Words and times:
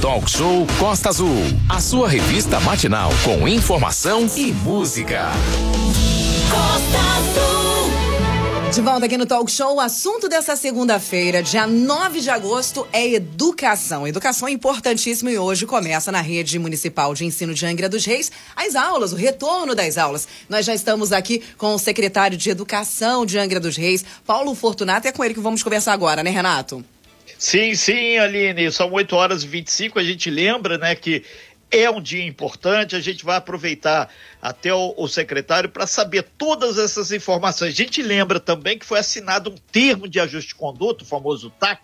Talk 0.00 0.30
Show 0.30 0.64
Costa 0.78 1.08
Azul, 1.08 1.34
a 1.68 1.80
sua 1.80 2.08
revista 2.08 2.60
matinal 2.60 3.10
com 3.24 3.48
informação 3.48 4.28
e 4.36 4.52
música. 4.52 5.26
Costa 6.48 6.98
Azul. 6.98 8.72
De 8.72 8.80
volta 8.80 9.06
aqui 9.06 9.18
no 9.18 9.26
Talk 9.26 9.50
Show, 9.50 9.74
o 9.74 9.80
assunto 9.80 10.28
dessa 10.28 10.54
segunda-feira, 10.54 11.42
dia 11.42 11.66
9 11.66 12.20
de 12.20 12.30
agosto, 12.30 12.86
é 12.92 13.12
educação. 13.14 14.06
Educação 14.06 14.46
é 14.46 14.52
importantíssima 14.52 15.32
e 15.32 15.38
hoje 15.38 15.66
começa 15.66 16.12
na 16.12 16.20
rede 16.20 16.60
municipal 16.60 17.12
de 17.12 17.24
ensino 17.24 17.52
de 17.52 17.66
Angra 17.66 17.88
dos 17.88 18.04
Reis 18.04 18.30
as 18.54 18.76
aulas, 18.76 19.12
o 19.12 19.16
retorno 19.16 19.74
das 19.74 19.98
aulas. 19.98 20.28
Nós 20.48 20.64
já 20.64 20.74
estamos 20.74 21.10
aqui 21.10 21.42
com 21.56 21.74
o 21.74 21.78
secretário 21.78 22.38
de 22.38 22.50
Educação 22.50 23.26
de 23.26 23.36
Angra 23.36 23.58
dos 23.58 23.76
Reis, 23.76 24.04
Paulo 24.24 24.54
Fortunato, 24.54 25.08
e 25.08 25.10
é 25.10 25.12
com 25.12 25.24
ele 25.24 25.34
que 25.34 25.40
vamos 25.40 25.60
conversar 25.60 25.92
agora, 25.92 26.22
né, 26.22 26.30
Renato? 26.30 26.84
Sim, 27.38 27.72
sim, 27.76 28.18
Aline, 28.18 28.72
são 28.72 28.90
8 28.90 29.14
horas 29.14 29.44
e 29.44 29.46
25. 29.46 30.00
A 30.00 30.02
gente 30.02 30.28
lembra, 30.28 30.76
né, 30.76 30.96
que 30.96 31.24
é 31.70 31.88
um 31.88 32.02
dia 32.02 32.26
importante, 32.26 32.96
a 32.96 33.00
gente 33.00 33.24
vai 33.24 33.36
aproveitar 33.36 34.12
até 34.42 34.74
o, 34.74 34.92
o 34.96 35.06
secretário 35.06 35.70
para 35.70 35.86
saber 35.86 36.24
todas 36.36 36.78
essas 36.78 37.12
informações. 37.12 37.72
A 37.72 37.76
gente 37.76 38.02
lembra 38.02 38.40
também 38.40 38.76
que 38.76 38.84
foi 38.84 38.98
assinado 38.98 39.50
um 39.50 39.54
termo 39.70 40.08
de 40.08 40.18
ajuste 40.18 40.48
de 40.48 40.54
conduta, 40.56 41.04
o 41.04 41.06
famoso 41.06 41.48
TAC, 41.48 41.80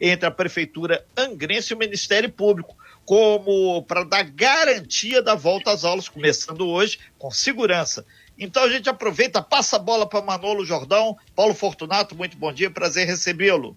entre 0.00 0.26
a 0.26 0.30
Prefeitura 0.30 1.04
Angrense 1.14 1.74
e 1.74 1.76
o 1.76 1.78
Ministério 1.78 2.30
Público, 2.30 2.74
como 3.04 3.82
para 3.82 4.04
dar 4.04 4.22
garantia 4.22 5.20
da 5.20 5.34
volta 5.34 5.70
às 5.70 5.84
aulas, 5.84 6.08
começando 6.08 6.66
hoje, 6.66 6.98
com 7.18 7.30
segurança. 7.30 8.06
Então 8.38 8.62
a 8.62 8.70
gente 8.70 8.88
aproveita, 8.88 9.42
passa 9.42 9.76
a 9.76 9.78
bola 9.78 10.08
para 10.08 10.22
Manolo 10.22 10.64
Jordão, 10.64 11.14
Paulo 11.36 11.52
Fortunato, 11.52 12.16
muito 12.16 12.38
bom 12.38 12.50
dia, 12.50 12.70
prazer 12.70 13.06
recebê-lo. 13.06 13.76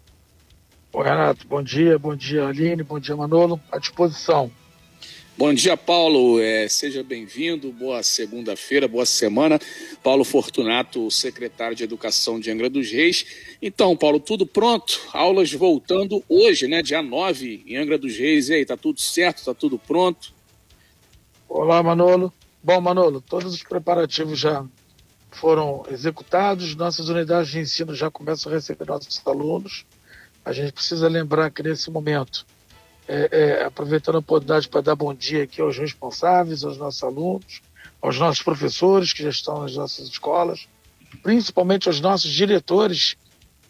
Oi, 0.97 1.03
Renato, 1.03 1.47
bom 1.47 1.61
dia, 1.61 1.99
bom 1.99 2.15
dia, 2.15 2.47
Aline, 2.47 2.81
bom 2.81 2.99
dia, 2.99 3.15
Manolo, 3.15 3.61
à 3.71 3.77
disposição. 3.77 4.49
Bom 5.37 5.53
dia, 5.53 5.77
Paulo. 5.77 6.39
É, 6.39 6.67
seja 6.67 7.03
bem-vindo. 7.03 7.71
Boa 7.71 8.01
segunda-feira, 8.01 8.87
boa 8.87 9.05
semana. 9.05 9.59
Paulo 10.01 10.23
Fortunato, 10.23 11.12
secretário 11.12 11.76
de 11.76 11.84
Educação 11.84 12.39
de 12.39 12.49
Angra 12.49 12.67
dos 12.67 12.89
Reis. 12.89 13.27
Então, 13.62 13.95
Paulo, 13.95 14.20
tudo 14.20 14.48
pronto? 14.48 14.99
Aulas 15.13 15.54
voltando 15.54 16.23
hoje, 16.27 16.67
né? 16.67 16.81
Dia 16.81 17.04
9 17.04 17.63
em 17.67 17.77
Angra 17.77 17.99
dos 17.99 18.17
Reis. 18.17 18.49
E 18.49 18.55
aí, 18.55 18.65
tá 18.65 18.76
tudo 18.76 18.99
certo? 18.99 19.45
Tá 19.45 19.54
tudo 19.54 19.77
pronto? 19.77 20.34
Olá, 21.48 21.84
Manolo. 21.84 22.34
Bom, 22.63 22.82
Manolo, 22.82 23.21
todos 23.21 23.54
os 23.54 23.61
preparativos 23.61 24.39
já 24.39 24.65
foram 25.29 25.85
executados. 25.91 26.76
Nossas 26.76 27.07
unidades 27.07 27.51
de 27.51 27.59
ensino 27.59 27.93
já 27.93 28.09
começam 28.09 28.51
a 28.51 28.55
receber 28.55 28.87
nossos 28.87 29.21
alunos. 29.27 29.85
A 30.48 30.53
gente 30.53 30.71
precisa 30.71 31.09
lembrar 31.09 31.51
que 31.51 31.62
nesse 31.62 31.91
momento 31.91 32.45
é, 33.05 33.27
é, 33.29 33.63
aproveitando 33.65 34.15
a 34.15 34.20
oportunidade 34.20 34.70
para 34.70 34.79
dar 34.79 34.95
bom 34.95 35.13
dia 35.13 35.43
aqui 35.43 35.59
aos 35.59 35.77
responsáveis, 35.77 36.63
aos 36.63 36.77
nossos 36.77 37.04
alunos, 37.04 37.62
aos 38.01 38.17
nossos 38.17 38.41
professores 38.41 39.12
que 39.12 39.23
já 39.23 39.29
estão 39.29 39.63
nas 39.63 39.76
nossas 39.76 40.07
escolas, 40.07 40.65
principalmente 41.21 41.89
aos 41.89 41.99
nossos 41.99 42.31
diretores 42.31 43.17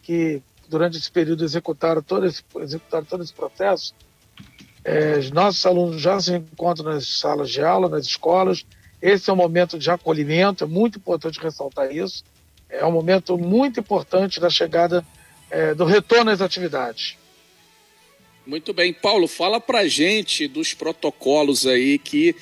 que 0.03 0.39
durante 0.69 0.99
esse 0.99 1.11
período 1.11 1.43
executaram 1.43 2.03
todo 2.03 2.27
esse, 2.27 2.43
executaram 2.57 3.05
todo 3.05 3.23
esse 3.23 3.33
processo. 3.33 3.95
É, 4.83 5.17
os 5.17 5.31
nossos 5.31 5.65
alunos 5.65 5.99
já 5.99 6.19
se 6.19 6.35
encontram 6.35 6.93
nas 6.93 7.07
salas 7.07 7.49
de 7.49 7.59
aula, 7.59 7.89
nas 7.89 8.05
escolas. 8.05 8.63
Esse 9.01 9.31
é 9.31 9.33
um 9.33 9.37
momento 9.37 9.79
de 9.79 9.89
acolhimento, 9.89 10.63
é 10.63 10.67
muito 10.67 10.99
importante 10.99 11.39
ressaltar 11.39 11.91
isso. 11.91 12.23
É 12.69 12.85
um 12.85 12.91
momento 12.91 13.35
muito 13.35 13.79
importante 13.79 14.39
da 14.39 14.49
chegada, 14.51 15.03
é, 15.49 15.73
do 15.73 15.85
retorno 15.85 16.31
às 16.31 16.41
atividades. 16.41 17.17
Muito 18.45 18.73
bem. 18.73 18.93
Paulo, 18.93 19.27
fala 19.27 19.59
pra 19.59 19.87
gente 19.87 20.47
dos 20.47 20.73
protocolos 20.73 21.67
aí 21.67 21.99
que 21.99 22.35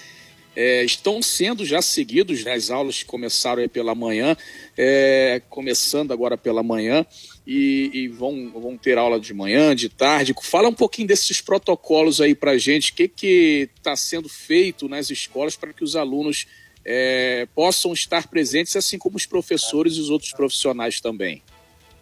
é, 0.55 0.83
estão 0.83 1.21
sendo 1.21 1.65
já 1.65 1.81
seguidos, 1.81 2.43
né? 2.43 2.53
as 2.53 2.69
aulas 2.69 3.03
começaram 3.03 3.61
aí 3.61 3.67
pela 3.67 3.93
manhã, 3.93 4.37
é, 4.77 5.41
começando 5.49 6.13
agora 6.13 6.37
pela 6.37 6.63
manhã, 6.63 7.05
e, 7.45 7.89
e, 7.93 8.07
vão, 8.07 8.51
vão 8.51 8.77
ter 8.77 8.97
aula 8.97 9.19
de 9.19 9.33
manhã, 9.33 9.75
de 9.75 9.89
tarde. 9.89 10.33
Fala 10.41 10.69
um 10.69 10.73
pouquinho 10.73 11.07
desses 11.07 11.41
protocolos 11.41 12.21
aí 12.21 12.33
pra 12.33 12.57
gente, 12.57 12.91
o 12.91 12.95
que 12.95 13.69
está 13.75 13.95
sendo 13.95 14.29
feito 14.29 14.87
nas 14.87 15.09
escolas 15.09 15.55
para 15.55 15.73
que 15.73 15.83
os 15.83 15.95
alunos 15.95 16.47
é, 16.85 17.47
possam 17.53 17.93
estar 17.93 18.27
presentes, 18.27 18.75
assim 18.75 18.97
como 18.97 19.17
os 19.17 19.25
professores 19.25 19.95
e 19.95 19.99
os 19.99 20.09
outros 20.09 20.31
profissionais 20.31 21.01
também. 21.01 21.43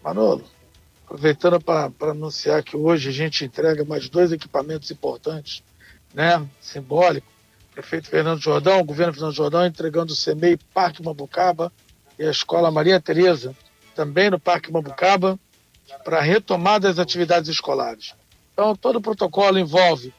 Manolo, 0.03 0.44
aproveitando 1.13 1.62
para 1.62 1.91
anunciar 2.09 2.63
que 2.63 2.75
hoje 2.75 3.09
a 3.09 3.12
gente 3.12 3.46
entrega 3.46 3.85
mais 3.85 4.09
dois 4.09 4.31
equipamentos 4.31 4.90
importantes, 4.90 5.63
né, 6.12 6.44
simbólico. 6.59 7.28
Prefeito 7.72 8.09
Fernando 8.09 8.41
Jordão, 8.41 8.84
governo 8.84 9.13
Fernando 9.13 9.35
Jordão 9.35 9.63
entregando 9.63 10.12
o 10.12 10.16
CEMEI 10.16 10.57
Parque 10.73 11.03
Mambucaba 11.03 11.72
e 12.18 12.23
a 12.23 12.31
Escola 12.31 12.72
Maria 12.72 13.00
Tereza, 13.00 13.56
também 13.94 14.31
no 14.31 14.40
Parque 14.40 14.72
Mambucaba, 14.72 15.40
para 16.03 16.19
retomada 16.19 16.88
das 16.88 16.97
atividades 16.97 17.47
escolares. 17.47 18.16
Então, 18.52 18.75
todo 18.75 18.96
o 18.96 19.02
protocolo 19.02 19.59
envolve 19.59 20.12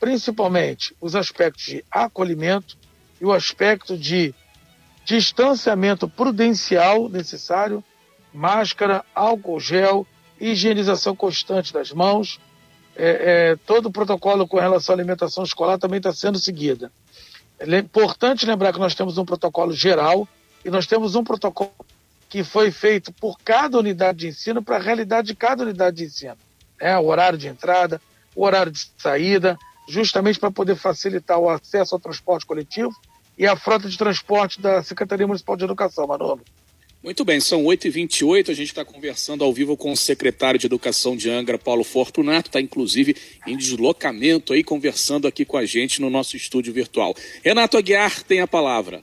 principalmente 0.00 0.96
os 1.00 1.14
aspectos 1.14 1.64
de 1.64 1.84
acolhimento 1.88 2.76
e 3.20 3.24
o 3.24 3.32
aspecto 3.32 3.96
de 3.96 4.34
distanciamento 5.04 6.08
prudencial 6.08 7.08
necessário, 7.08 7.84
máscara, 8.32 9.04
álcool 9.14 9.60
gel 9.60 10.04
higienização 10.40 11.14
constante 11.14 11.72
das 11.72 11.92
mãos. 11.92 12.40
É, 12.96 13.52
é, 13.52 13.56
todo 13.66 13.86
o 13.86 13.92
protocolo 13.92 14.46
com 14.46 14.58
relação 14.58 14.94
à 14.94 14.96
alimentação 14.96 15.44
escolar 15.44 15.78
também 15.78 15.98
está 15.98 16.12
sendo 16.12 16.38
seguida. 16.38 16.90
É 17.58 17.78
importante 17.78 18.46
lembrar 18.46 18.72
que 18.72 18.78
nós 18.78 18.94
temos 18.94 19.18
um 19.18 19.24
protocolo 19.24 19.72
geral 19.72 20.26
e 20.64 20.70
nós 20.70 20.86
temos 20.86 21.14
um 21.14 21.22
protocolo 21.22 21.72
que 22.28 22.44
foi 22.44 22.70
feito 22.70 23.12
por 23.12 23.38
cada 23.44 23.78
unidade 23.78 24.20
de 24.20 24.28
ensino 24.28 24.62
para 24.62 24.76
a 24.76 24.80
realidade 24.80 25.28
de 25.28 25.34
cada 25.34 25.62
unidade 25.62 25.96
de 25.98 26.04
ensino. 26.04 26.36
É, 26.78 26.96
o 26.96 27.06
horário 27.06 27.36
de 27.36 27.48
entrada, 27.48 28.00
o 28.34 28.44
horário 28.44 28.72
de 28.72 28.86
saída, 28.96 29.58
justamente 29.88 30.38
para 30.38 30.50
poder 30.50 30.76
facilitar 30.76 31.38
o 31.38 31.50
acesso 31.50 31.94
ao 31.94 32.00
transporte 32.00 32.46
coletivo 32.46 32.94
e 33.36 33.46
a 33.46 33.56
frota 33.56 33.88
de 33.88 33.98
transporte 33.98 34.60
da 34.60 34.82
Secretaria 34.82 35.26
Municipal 35.26 35.56
de 35.56 35.64
Educação, 35.64 36.06
Manolo. 36.06 36.42
Muito 37.02 37.24
bem, 37.24 37.40
são 37.40 37.64
8h28, 37.64 38.50
a 38.50 38.54
gente 38.54 38.68
está 38.68 38.84
conversando 38.84 39.42
ao 39.42 39.54
vivo 39.54 39.74
com 39.74 39.90
o 39.90 39.96
secretário 39.96 40.60
de 40.60 40.66
Educação 40.66 41.16
de 41.16 41.30
Angra, 41.30 41.56
Paulo 41.56 41.82
Fortunato, 41.82 42.50
está 42.50 42.60
inclusive 42.60 43.16
em 43.46 43.56
deslocamento 43.56 44.52
aí, 44.52 44.62
conversando 44.62 45.26
aqui 45.26 45.46
com 45.46 45.56
a 45.56 45.64
gente 45.64 45.98
no 45.98 46.10
nosso 46.10 46.36
estúdio 46.36 46.74
virtual. 46.74 47.14
Renato 47.42 47.78
Aguiar 47.78 48.22
tem 48.22 48.42
a 48.42 48.46
palavra. 48.46 49.02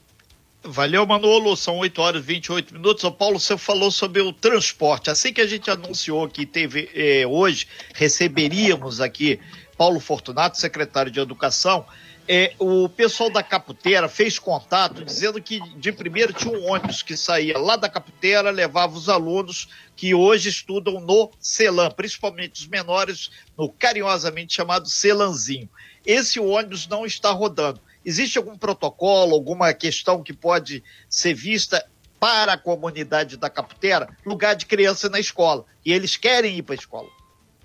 Valeu, 0.62 1.04
Manolo. 1.06 1.56
São 1.56 1.78
8 1.78 2.00
horas 2.00 2.22
e 2.22 2.26
28 2.26 2.74
minutos. 2.74 3.02
O 3.02 3.10
Paulo, 3.10 3.40
você 3.40 3.56
falou 3.58 3.90
sobre 3.90 4.20
o 4.20 4.32
transporte. 4.32 5.10
Assim 5.10 5.32
que 5.32 5.40
a 5.40 5.46
gente 5.46 5.68
anunciou 5.68 6.28
que 6.28 6.44
teve 6.44 6.90
eh, 6.94 7.26
hoje, 7.26 7.66
receberíamos 7.94 9.00
aqui 9.00 9.40
Paulo 9.76 9.98
Fortunato, 9.98 10.58
secretário 10.58 11.10
de 11.10 11.18
Educação 11.18 11.84
é, 12.28 12.52
o 12.58 12.88
pessoal 12.90 13.30
da 13.30 13.42
Caputeira 13.42 14.06
fez 14.06 14.38
contato 14.38 15.02
dizendo 15.02 15.40
que 15.40 15.60
de 15.76 15.90
primeiro 15.90 16.30
tinha 16.32 16.52
um 16.52 16.70
ônibus 16.70 17.02
que 17.02 17.16
saía 17.16 17.58
lá 17.58 17.74
da 17.74 17.88
Caputeira, 17.88 18.50
levava 18.50 18.94
os 18.94 19.08
alunos 19.08 19.68
que 19.96 20.14
hoje 20.14 20.50
estudam 20.50 21.00
no 21.00 21.30
Celan, 21.40 21.90
principalmente 21.90 22.60
os 22.60 22.68
menores, 22.68 23.30
no 23.56 23.72
carinhosamente 23.72 24.54
chamado 24.54 24.88
Celanzinho. 24.88 25.70
Esse 26.04 26.38
ônibus 26.38 26.86
não 26.86 27.06
está 27.06 27.30
rodando. 27.30 27.80
Existe 28.04 28.36
algum 28.36 28.58
protocolo, 28.58 29.34
alguma 29.34 29.72
questão 29.72 30.22
que 30.22 30.34
pode 30.34 30.84
ser 31.08 31.32
vista 31.32 31.84
para 32.20 32.52
a 32.52 32.58
comunidade 32.58 33.38
da 33.38 33.48
Caputeira? 33.48 34.08
Lugar 34.24 34.54
de 34.54 34.66
criança 34.66 35.08
na 35.08 35.18
escola. 35.18 35.64
E 35.84 35.92
eles 35.92 36.16
querem 36.16 36.58
ir 36.58 36.62
para 36.62 36.74
a 36.74 36.78
escola. 36.78 37.08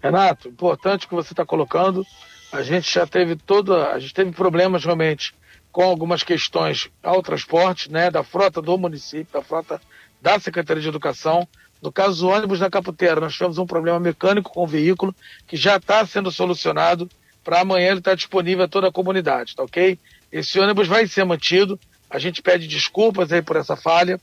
Renato, 0.02 0.48
importante 0.48 1.08
que 1.08 1.14
você 1.14 1.34
está 1.34 1.46
colocando 1.46 2.06
a 2.54 2.62
gente 2.62 2.94
já 2.94 3.08
teve 3.08 3.36
toda, 3.36 3.92
a 3.92 4.00
gente 4.00 4.14
teve 4.14 4.32
problemas 4.32 4.86
realmente 4.86 5.34
com 5.72 5.82
algumas 5.82 6.22
questões 6.22 6.88
ao 7.02 7.24
transporte, 7.24 7.92
né, 7.92 8.12
da 8.12 8.24
frota 8.24 8.62
do 8.62 8.78
município, 8.78 9.34
da 9.34 9.42
frota 9.42 9.82
da 10.22 10.40
Secretaria 10.40 10.84
de 10.84 10.88
Educação. 10.88 11.48
No 11.82 11.92
caso 11.92 12.22
do 12.22 12.30
ônibus 12.30 12.60
da 12.60 12.70
Caputeira, 12.70 13.20
nós 13.20 13.34
tivemos 13.34 13.58
um 13.58 13.66
problema 13.66 14.00
mecânico 14.00 14.52
com 14.52 14.64
o 14.64 14.68
veículo 14.68 15.16
que 15.48 15.58
já 15.58 15.78
está 15.78 16.06
sendo 16.06 16.32
solucionado. 16.32 17.10
Para 17.44 17.62
amanhã 17.62 17.90
ele 17.90 18.00
está 18.00 18.14
disponível 18.14 18.66
a 18.66 18.68
toda 18.68 18.88
a 18.88 18.92
comunidade, 18.92 19.56
tá 19.56 19.64
ok? 19.64 19.98
Esse 20.32 20.60
ônibus 20.60 20.88
vai 20.88 21.08
ser 21.08 21.26
mantido. 21.26 21.80
A 22.08 22.20
gente 22.20 22.44
pede 22.44 22.68
desculpas 22.68 23.32
aí 23.32 23.42
por 23.42 23.56
essa 23.56 23.76
falha. 23.76 24.22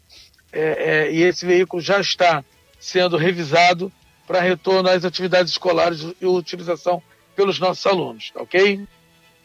É, 0.53 0.61
é, 1.09 1.12
e 1.12 1.23
esse 1.23 1.44
veículo 1.44 1.83
já 1.83 2.00
está 2.00 2.44
sendo 2.79 3.17
revisado 3.17 3.93
para 4.25 4.41
retorno 4.41 4.88
às 4.88 5.05
atividades 5.05 5.50
escolares 5.50 6.06
e 6.21 6.26
utilização 6.26 7.03
pelos 7.35 7.59
nossos 7.59 7.87
alunos, 7.87 8.31
tá 8.31 8.43
ok? 8.43 8.81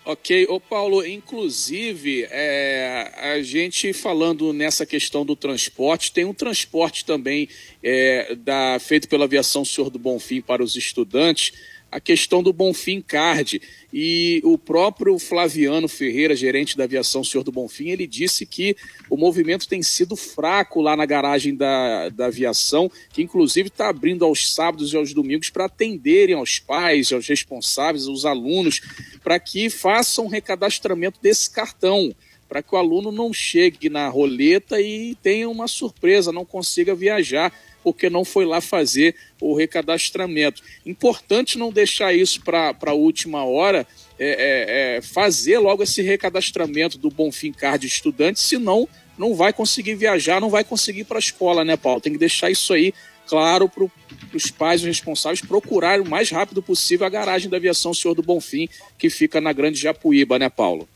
Ok, 0.08 0.46
ô 0.50 0.60
Paulo, 0.60 1.04
inclusive, 1.04 2.28
é, 2.30 3.12
a 3.18 3.42
gente 3.42 3.92
falando 3.92 4.54
nessa 4.54 4.86
questão 4.86 5.26
do 5.26 5.36
transporte, 5.36 6.12
tem 6.12 6.26
um 6.26 6.34
transporte 6.34 7.04
também 7.04 7.50
é, 7.82 8.36
da, 8.36 8.78
feito 8.80 9.10
pela 9.10 9.26
aviação 9.26 9.66
Senhor 9.66 9.90
do 9.90 9.98
Bonfim 9.98 10.42
para 10.42 10.64
os 10.64 10.76
estudantes 10.76 11.54
a 11.96 12.00
questão 12.02 12.44
do 12.44 12.52
Bonfim 12.52 13.00
Card. 13.00 13.62
E 13.94 14.42
o 14.44 14.58
próprio 14.58 15.18
Flaviano 15.18 15.88
Ferreira, 15.88 16.36
gerente 16.36 16.76
da 16.76 16.84
aviação 16.84 17.24
Senhor 17.24 17.42
do 17.42 17.54
Bonfim, 17.54 17.88
ele 17.88 18.06
disse 18.06 18.46
que 18.46 18.76
o 19.10 19.16
movimento 19.16 19.66
tem 19.66 19.82
sido 19.82 20.18
fraco 20.18 20.82
lá 20.82 20.98
na 20.98 21.06
garagem 21.06 21.56
da, 21.56 22.10
da 22.10 22.26
aviação, 22.26 22.92
que 23.14 23.22
inclusive 23.22 23.70
está 23.70 23.88
abrindo 23.88 24.26
aos 24.26 24.54
sábados 24.54 24.92
e 24.92 24.98
aos 24.98 25.14
domingos 25.14 25.50
para 25.50 25.66
atenderem 25.66 26.36
aos 26.36 26.60
pais, 26.60 27.14
aos 27.14 27.26
responsáveis, 27.28 28.08
aos 28.08 28.26
alunos, 28.26 28.82
para 29.24 29.40
que 29.40 29.70
façam 29.70 30.26
um 30.26 30.30
recadastramento 30.30 31.20
desse 31.22 31.50
cartão 31.50 32.14
para 32.48 32.62
que 32.62 32.76
o 32.76 32.78
aluno 32.78 33.12
não 33.12 33.34
chegue 33.34 33.90
na 33.90 34.08
roleta 34.08 34.80
e 34.80 35.16
tenha 35.16 35.50
uma 35.50 35.68
surpresa, 35.68 36.32
não 36.32 36.46
consiga 36.46 36.94
viajar 36.94 37.52
porque 37.86 38.10
não 38.10 38.26
foi 38.26 38.46
lá 38.46 38.60
fazer 38.60 39.16
o 39.40 39.56
recadastramento. 39.56 40.64
Importante 40.84 41.56
não 41.56 41.72
deixar 41.72 42.16
isso 42.16 42.42
para 42.42 42.76
a 42.84 42.94
última 42.94 43.46
hora, 43.46 43.86
é, 44.18 44.26
é, 44.26 44.98
é, 44.98 45.02
fazer 45.04 45.60
logo 45.60 45.84
esse 45.84 46.02
recadastramento 46.02 46.98
do 46.98 47.12
Bonfim 47.12 47.52
Card 47.52 47.86
estudante, 47.86 48.40
senão 48.40 48.90
não 49.16 49.36
vai 49.36 49.54
conseguir 49.54 49.94
viajar, 49.94 50.42
não 50.42 50.50
vai 50.50 50.64
conseguir 50.64 51.02
ir 51.02 51.06
para 51.06 51.20
a 51.20 51.20
escola, 51.20 51.64
né, 51.64 51.78
Paulo? 51.78 52.02
Tem 52.02 52.12
que 52.12 52.18
deixar 52.18 52.50
isso 52.50 52.74
aí 52.74 52.92
claro 53.28 53.70
para 53.70 53.88
os 54.34 54.50
pais 54.50 54.82
e 54.82 54.88
responsáveis 54.88 55.42
procurarem 55.42 56.04
o 56.04 56.10
mais 56.10 56.32
rápido 56.32 56.64
possível 56.64 57.06
a 57.06 57.10
garagem 57.10 57.52
da 57.52 57.58
aviação 57.58 57.94
Senhor 57.94 58.16
do 58.16 58.24
Bonfim, 58.24 58.68
que 58.98 59.12
fica 59.12 59.40
na 59.40 59.54
Grande 59.54 59.80
Japuíba, 59.80 60.40
né, 60.40 60.50
Paulo? 60.50 60.90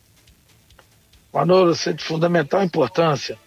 Manolo, 1.32 1.72
isso 1.72 1.88
é 1.88 1.94
de 1.94 2.04
fundamental 2.04 2.64
importância, 2.64 3.38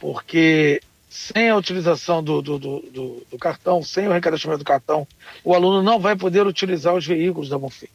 porque 0.00 0.80
sem 1.12 1.50
a 1.50 1.56
utilização 1.56 2.24
do, 2.24 2.40
do, 2.40 2.58
do, 2.58 3.26
do, 3.30 3.38
cartão, 3.38 3.82
sem 3.82 4.08
o 4.08 4.12
recadastramento 4.12 4.64
do 4.64 4.66
cartão, 4.66 5.06
o 5.44 5.54
aluno 5.54 5.82
não 5.82 6.00
vai 6.00 6.16
poder 6.16 6.46
utilizar 6.46 6.94
os 6.94 7.06
veículos 7.06 7.50
da 7.50 7.58
Bonfim. 7.58 7.88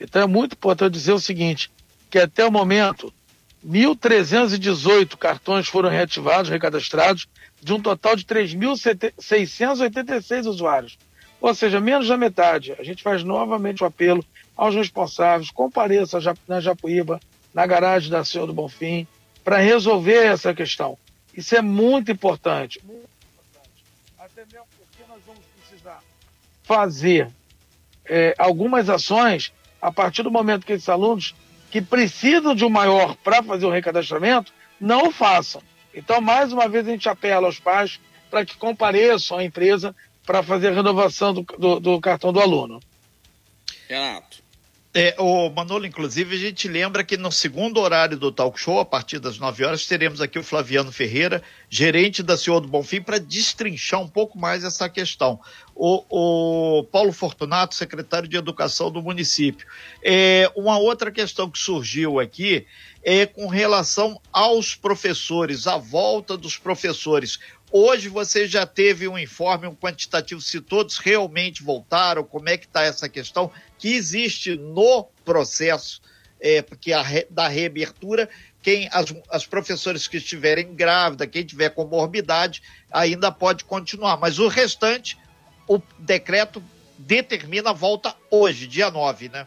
Então 0.00 0.22
é 0.22 0.26
muito 0.26 0.54
importante 0.54 0.94
dizer 0.94 1.12
o 1.12 1.20
seguinte, 1.20 1.70
que 2.10 2.18
até 2.18 2.44
o 2.44 2.50
momento, 2.50 3.14
1.318 3.64 5.16
cartões 5.16 5.68
foram 5.68 5.88
reativados, 5.88 6.50
recadastrados, 6.50 7.28
de 7.62 7.72
um 7.72 7.80
total 7.80 8.16
de 8.16 8.24
3.686 8.24 10.48
usuários. 10.48 10.98
Ou 11.40 11.54
seja, 11.54 11.80
menos 11.80 12.08
da 12.08 12.16
metade. 12.16 12.74
A 12.80 12.82
gente 12.82 13.00
faz 13.00 13.22
novamente 13.22 13.84
o 13.84 13.86
apelo 13.86 14.24
aos 14.56 14.74
responsáveis, 14.74 15.52
compareça 15.52 16.18
na 16.48 16.58
Japuíba, 16.58 17.20
na 17.54 17.64
garagem 17.64 18.10
da 18.10 18.24
Senhor 18.24 18.46
do 18.46 18.52
Bonfim, 18.52 19.06
para 19.44 19.58
resolver 19.58 20.26
essa 20.26 20.52
questão. 20.52 20.98
Isso 21.36 21.54
é 21.54 21.62
muito 21.62 22.10
importante. 22.10 22.80
Muito 22.84 23.08
importante. 23.08 23.84
Até 24.18 24.44
mesmo 24.46 24.66
porque 24.78 25.02
nós 25.08 25.20
vamos 25.26 25.44
precisar 25.58 26.00
fazer 26.62 27.30
é, 28.04 28.34
algumas 28.38 28.88
ações 28.88 29.52
a 29.80 29.92
partir 29.92 30.22
do 30.22 30.30
momento 30.30 30.66
que 30.66 30.72
esses 30.72 30.88
alunos 30.88 31.34
que 31.70 31.80
precisam 31.80 32.54
de 32.54 32.64
um 32.64 32.70
maior 32.70 33.14
para 33.16 33.42
fazer 33.42 33.66
o 33.66 33.70
recadastramento 33.70 34.52
não 34.80 35.08
o 35.08 35.12
façam. 35.12 35.62
Então, 35.94 36.20
mais 36.20 36.52
uma 36.52 36.68
vez, 36.68 36.86
a 36.86 36.90
gente 36.90 37.08
apela 37.08 37.46
aos 37.46 37.58
pais 37.58 38.00
para 38.30 38.44
que 38.44 38.56
compareçam 38.56 39.38
à 39.38 39.44
empresa 39.44 39.94
para 40.24 40.42
fazer 40.42 40.68
a 40.68 40.74
renovação 40.74 41.32
do, 41.32 41.42
do, 41.42 41.80
do 41.80 42.00
cartão 42.00 42.32
do 42.32 42.40
aluno. 42.40 42.80
Renato. 43.88 44.45
É, 44.98 45.14
o 45.18 45.50
Manolo, 45.50 45.84
inclusive, 45.84 46.34
a 46.34 46.38
gente 46.38 46.66
lembra 46.66 47.04
que 47.04 47.18
no 47.18 47.30
segundo 47.30 47.80
horário 47.80 48.16
do 48.16 48.32
talk 48.32 48.58
show, 48.58 48.80
a 48.80 48.84
partir 48.84 49.18
das 49.18 49.38
9 49.38 49.62
horas, 49.62 49.84
teremos 49.84 50.22
aqui 50.22 50.38
o 50.38 50.42
Flaviano 50.42 50.90
Ferreira, 50.90 51.42
gerente 51.68 52.22
da 52.22 52.34
Senhor 52.34 52.60
do 52.60 52.68
Bonfim, 52.68 53.02
para 53.02 53.20
destrinchar 53.20 54.00
um 54.00 54.08
pouco 54.08 54.38
mais 54.38 54.64
essa 54.64 54.88
questão. 54.88 55.38
O, 55.74 56.78
o, 56.78 56.84
Paulo 56.84 57.12
Fortunato, 57.12 57.74
secretário 57.74 58.26
de 58.26 58.38
Educação 58.38 58.90
do 58.90 59.02
município. 59.02 59.66
É, 60.02 60.50
uma 60.56 60.78
outra 60.78 61.10
questão 61.10 61.50
que 61.50 61.58
surgiu 61.58 62.18
aqui 62.18 62.66
é 63.02 63.26
com 63.26 63.48
relação 63.48 64.18
aos 64.32 64.74
professores, 64.74 65.66
a 65.66 65.76
volta 65.76 66.38
dos 66.38 66.56
professores. 66.56 67.38
Hoje 67.70 68.08
você 68.08 68.46
já 68.46 68.64
teve 68.64 69.08
um 69.08 69.18
informe, 69.18 69.66
um 69.66 69.74
quantitativo, 69.74 70.40
se 70.40 70.60
todos 70.60 70.98
realmente 70.98 71.62
voltaram, 71.62 72.22
como 72.22 72.48
é 72.48 72.56
que 72.56 72.66
está 72.66 72.82
essa 72.82 73.08
questão, 73.08 73.50
que 73.78 73.94
existe 73.94 74.56
no 74.56 75.04
processo 75.24 76.00
é, 76.40 76.62
porque 76.62 76.92
a, 76.92 77.04
da 77.30 77.48
reabertura, 77.48 78.28
quem 78.62 78.88
as, 78.92 79.14
as 79.30 79.46
professores 79.46 80.06
que 80.06 80.18
estiverem 80.18 80.74
grávidas, 80.74 81.28
quem 81.28 81.44
tiver 81.44 81.70
comorbidade, 81.70 82.62
ainda 82.90 83.32
pode 83.32 83.64
continuar. 83.64 84.16
Mas 84.16 84.38
o 84.38 84.48
restante, 84.48 85.18
o 85.66 85.80
decreto 85.98 86.62
determina 86.98 87.70
a 87.70 87.72
volta 87.72 88.14
hoje, 88.30 88.66
dia 88.66 88.90
9, 88.90 89.28
né? 89.28 89.46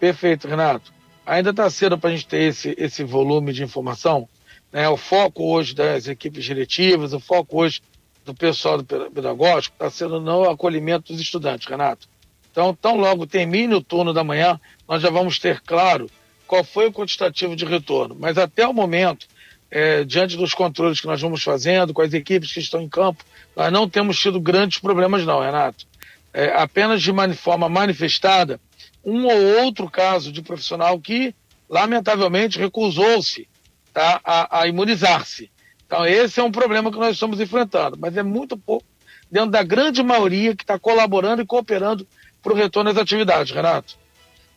Perfeito, 0.00 0.48
Renato. 0.48 0.92
Ainda 1.26 1.50
está 1.50 1.68
cedo 1.68 1.98
para 1.98 2.10
a 2.10 2.12
gente 2.12 2.26
ter 2.26 2.42
esse, 2.42 2.74
esse 2.78 3.04
volume 3.04 3.52
de 3.52 3.62
informação, 3.62 4.28
né, 4.72 4.88
o 4.88 4.96
foco 4.96 5.44
hoje 5.44 5.74
das 5.74 6.06
equipes 6.06 6.44
diretivas, 6.44 7.12
o 7.12 7.20
foco 7.20 7.62
hoje 7.62 7.80
do 8.24 8.34
pessoal 8.34 8.78
do 8.78 8.84
pedagógico 8.84 9.74
está 9.74 9.90
sendo 9.90 10.20
no 10.20 10.48
acolhimento 10.48 11.12
dos 11.12 11.20
estudantes, 11.20 11.66
Renato. 11.66 12.06
Então, 12.50 12.74
tão 12.74 12.96
logo 12.96 13.26
termine 13.26 13.74
o 13.74 13.82
turno 13.82 14.12
da 14.12 14.24
manhã, 14.24 14.60
nós 14.86 15.00
já 15.00 15.10
vamos 15.10 15.38
ter 15.38 15.60
claro 15.60 16.10
qual 16.46 16.64
foi 16.64 16.88
o 16.88 16.92
quantitativo 16.92 17.54
de 17.54 17.64
retorno. 17.64 18.16
Mas 18.18 18.36
até 18.36 18.66
o 18.66 18.74
momento, 18.74 19.26
é, 19.70 20.04
diante 20.04 20.36
dos 20.36 20.54
controles 20.54 21.00
que 21.00 21.06
nós 21.06 21.20
vamos 21.20 21.42
fazendo, 21.42 21.94
com 21.94 22.02
as 22.02 22.12
equipes 22.12 22.52
que 22.52 22.60
estão 22.60 22.80
em 22.82 22.88
campo, 22.88 23.24
nós 23.54 23.72
não 23.72 23.88
temos 23.88 24.18
tido 24.18 24.40
grandes 24.40 24.78
problemas, 24.78 25.24
não, 25.24 25.40
Renato. 25.40 25.86
É, 26.32 26.52
apenas 26.60 27.00
de 27.00 27.12
forma 27.34 27.68
manifestada, 27.68 28.60
um 29.04 29.26
ou 29.26 29.64
outro 29.64 29.88
caso 29.88 30.32
de 30.32 30.42
profissional 30.42 30.98
que, 31.00 31.34
lamentavelmente, 31.68 32.58
recusou-se 32.58 33.48
tá, 33.92 34.20
a, 34.24 34.60
a 34.60 34.66
imunizar-se. 34.66 35.50
Então, 35.86 36.06
esse 36.06 36.38
é 36.38 36.42
um 36.42 36.52
problema 36.52 36.90
que 36.90 36.98
nós 36.98 37.14
estamos 37.14 37.40
enfrentando, 37.40 37.96
mas 37.98 38.16
é 38.16 38.22
muito 38.22 38.56
pouco 38.56 38.84
dentro 39.30 39.50
da 39.50 39.62
grande 39.62 40.02
maioria 40.02 40.54
que 40.54 40.62
está 40.62 40.78
colaborando 40.78 41.42
e 41.42 41.46
cooperando 41.46 42.06
para 42.42 42.52
o 42.52 42.56
retorno 42.56 42.90
às 42.90 42.96
atividades, 42.96 43.54
Renato. 43.54 43.96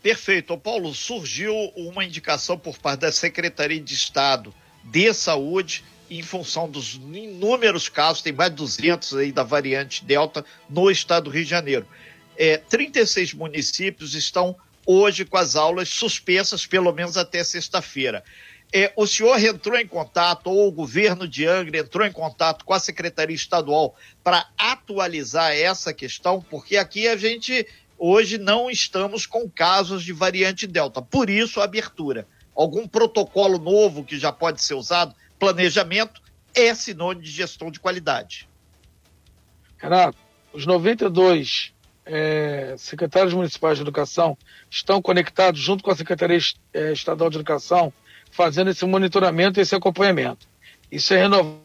Perfeito. 0.02 0.58
Paulo, 0.58 0.94
surgiu 0.94 1.54
uma 1.76 2.04
indicação 2.04 2.58
por 2.58 2.78
parte 2.78 3.02
da 3.02 3.12
Secretaria 3.12 3.80
de 3.80 3.94
Estado 3.94 4.54
de 4.84 5.14
Saúde 5.14 5.84
em 6.10 6.22
função 6.22 6.70
dos 6.70 6.96
inúmeros 6.96 7.88
casos, 7.88 8.22
tem 8.22 8.34
mais 8.34 8.50
de 8.50 8.58
200 8.58 9.16
aí 9.16 9.32
da 9.32 9.44
variante 9.44 10.04
Delta 10.04 10.44
no 10.70 10.92
estado 10.92 11.26
do 11.26 11.30
Rio 11.30 11.46
de 11.46 11.50
Janeiro. 11.50 11.88
É, 12.38 12.58
36 12.58 13.34
municípios 13.34 14.14
estão 14.14 14.56
hoje 14.86 15.24
com 15.24 15.38
as 15.38 15.56
aulas 15.56 15.88
suspensas, 15.88 16.66
pelo 16.66 16.92
menos 16.92 17.16
até 17.16 17.44
sexta-feira. 17.46 18.24
É, 18.74 18.94
o 18.96 19.06
senhor 19.06 19.38
entrou 19.44 19.78
em 19.78 19.86
contato, 19.86 20.48
ou 20.48 20.68
o 20.68 20.72
governo 20.72 21.28
de 21.28 21.46
Angra 21.46 21.80
entrou 21.80 22.08
em 22.08 22.12
contato 22.12 22.64
com 22.64 22.74
a 22.74 22.80
Secretaria 22.80 23.36
Estadual 23.36 23.96
para 24.24 24.48
atualizar 24.58 25.52
essa 25.52 25.94
questão, 25.94 26.42
porque 26.42 26.78
aqui 26.78 27.08
a 27.08 27.18
gente 27.18 27.68
hoje 27.98 28.38
não 28.38 28.70
estamos 28.70 29.26
com 29.26 29.50
casos 29.50 30.04
de 30.04 30.14
variante 30.14 30.66
Delta. 30.66 31.02
Por 31.02 31.30
isso, 31.30 31.60
a 31.60 31.66
abertura. 31.66 32.26
Algum 32.56 32.88
protocolo 32.88 33.60
novo 33.60 34.06
que 34.06 34.18
já 34.18 34.32
pode 34.32 34.62
ser 34.62 34.76
usado? 34.76 35.14
Planejamento 35.38 36.22
é 36.56 36.74
sinônimo 36.74 37.24
de 37.24 37.30
gestão 37.30 37.70
de 37.70 37.80
qualidade. 37.80 38.48
Renato, 39.78 40.18
os 40.54 40.66
92 40.66 41.74
é, 42.06 42.76
secretários 42.78 43.34
municipais 43.34 43.78
de 43.78 43.84
educação 43.84 44.38
estão 44.70 45.02
conectados 45.02 45.60
junto 45.60 45.84
com 45.84 45.92
a 45.92 45.96
Secretaria 45.96 46.40
é, 46.74 46.92
Estadual 46.94 47.30
de 47.30 47.38
Educação 47.38 47.94
fazendo 48.32 48.72
esse 48.72 48.86
monitoramento 48.86 49.60
e 49.60 49.62
esse 49.62 49.76
acompanhamento. 49.76 50.48
Isso 50.92 51.14
é 51.14 51.18
renovado 51.18 51.62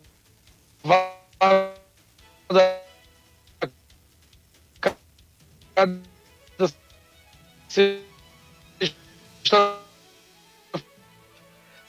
cada 9.46 9.85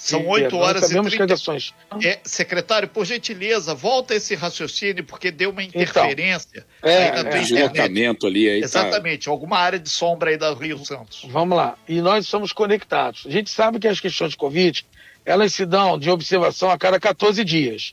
são 0.10 0.26
oito 0.28 0.58
horas 0.58 0.92
e 0.92 1.02
30... 1.02 1.34
ações. 1.34 1.74
É, 2.04 2.20
secretário, 2.24 2.88
por 2.88 3.06
gentileza, 3.06 3.74
volta 3.74 4.16
esse 4.16 4.36
raciocínio, 4.36 5.04
porque 5.04 5.32
deu 5.32 5.50
uma 5.50 5.64
então, 5.64 5.82
interferência 5.82 6.66
então, 6.80 6.90
é, 6.90 7.12
aí 7.12 7.24
na 7.24 7.30
é, 7.30 7.40
deslocamento 7.40 8.28
ali. 8.28 8.50
Aí 8.50 8.60
tá. 8.62 8.66
Exatamente, 8.66 9.26
tá... 9.26 9.32
alguma 9.32 9.58
área 9.58 9.80
de 9.80 9.90
sombra 9.90 10.30
aí 10.30 10.38
da 10.38 10.54
Rio 10.54 10.84
Santos. 10.86 11.26
Vamos 11.30 11.58
lá. 11.58 11.78
E 11.88 12.02
nós 12.02 12.28
somos 12.28 12.54
conectados. 12.54 13.26
A 13.28 13.30
gente 13.30 13.50
sabe 13.50 13.80
que 13.80 13.88
as 13.88 14.00
questões 14.00 14.32
de 14.32 14.38
Covid, 14.38 14.86
elas 15.26 15.54
se 15.54 15.66
dão 15.66 16.00
de 16.00 16.10
observação 16.10 16.70
a 16.70 16.78
cada 16.78 17.00
14 17.00 17.44
dias, 17.44 17.92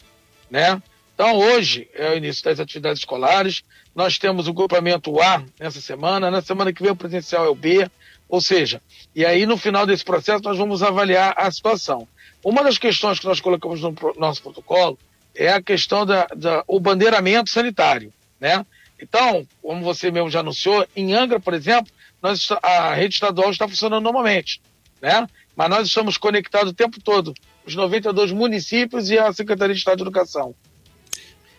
né? 0.51 0.81
Então, 1.15 1.37
hoje 1.37 1.89
é 1.95 2.11
o 2.11 2.17
início 2.17 2.45
das 2.45 2.59
atividades 2.59 2.99
escolares. 2.99 3.63
Nós 3.95 4.19
temos 4.19 4.49
o 4.49 4.53
grupamento 4.53 5.21
A 5.21 5.45
nessa 5.61 5.81
semana. 5.81 6.29
Na 6.29 6.43
semana 6.43 6.73
que 6.73 6.83
vem, 6.83 6.91
o 6.91 6.97
presencial 6.97 7.45
é 7.45 7.49
o 7.49 7.55
B. 7.55 7.89
Ou 8.35 8.41
seja, 8.41 8.83
e 9.15 9.25
aí 9.25 9.47
no 9.47 9.57
final 9.57 9.87
desse 9.87 10.05
processo 10.05 10.43
nós 10.43 10.59
vamos 10.59 10.83
avaliar 10.83 11.35
a 11.37 11.49
situação. 11.53 12.09
Uma 12.43 12.65
das 12.65 12.79
questões 12.79 13.21
que 13.21 13.27
nós 13.27 13.41
colocamos 13.41 13.81
no 13.81 13.95
nosso 14.19 14.43
protocolo 14.43 14.99
é 15.37 15.53
a 15.53 15.63
questão 15.63 16.05
da, 16.05 16.27
da 16.35 16.65
o 16.67 16.81
bandeiramento 16.81 17.49
sanitário, 17.49 18.13
né? 18.41 18.67
Então, 19.01 19.47
como 19.63 19.85
você 19.85 20.11
mesmo 20.11 20.31
já 20.31 20.41
anunciou, 20.41 20.85
em 20.97 21.15
Angra, 21.15 21.39
por 21.39 21.55
exemplo, 21.55 21.93
nós, 22.21 22.49
a 22.61 22.93
rede 22.93 23.15
estadual 23.15 23.53
está 23.53 23.69
funcionando 23.69 24.03
normalmente, 24.03 24.61
né? 25.01 25.29
Mas 25.55 25.71
nós 25.71 25.87
estamos 25.87 26.19
conectados 26.19 26.73
o 26.73 26.75
tempo 26.75 27.01
todo, 27.01 27.33
os 27.65 27.77
92 27.77 28.33
municípios 28.33 29.11
e 29.11 29.17
a 29.17 29.33
Secretaria 29.33 29.77
de 29.77 29.79
Estado 29.79 29.99
de 29.99 30.03
Educação. 30.03 30.57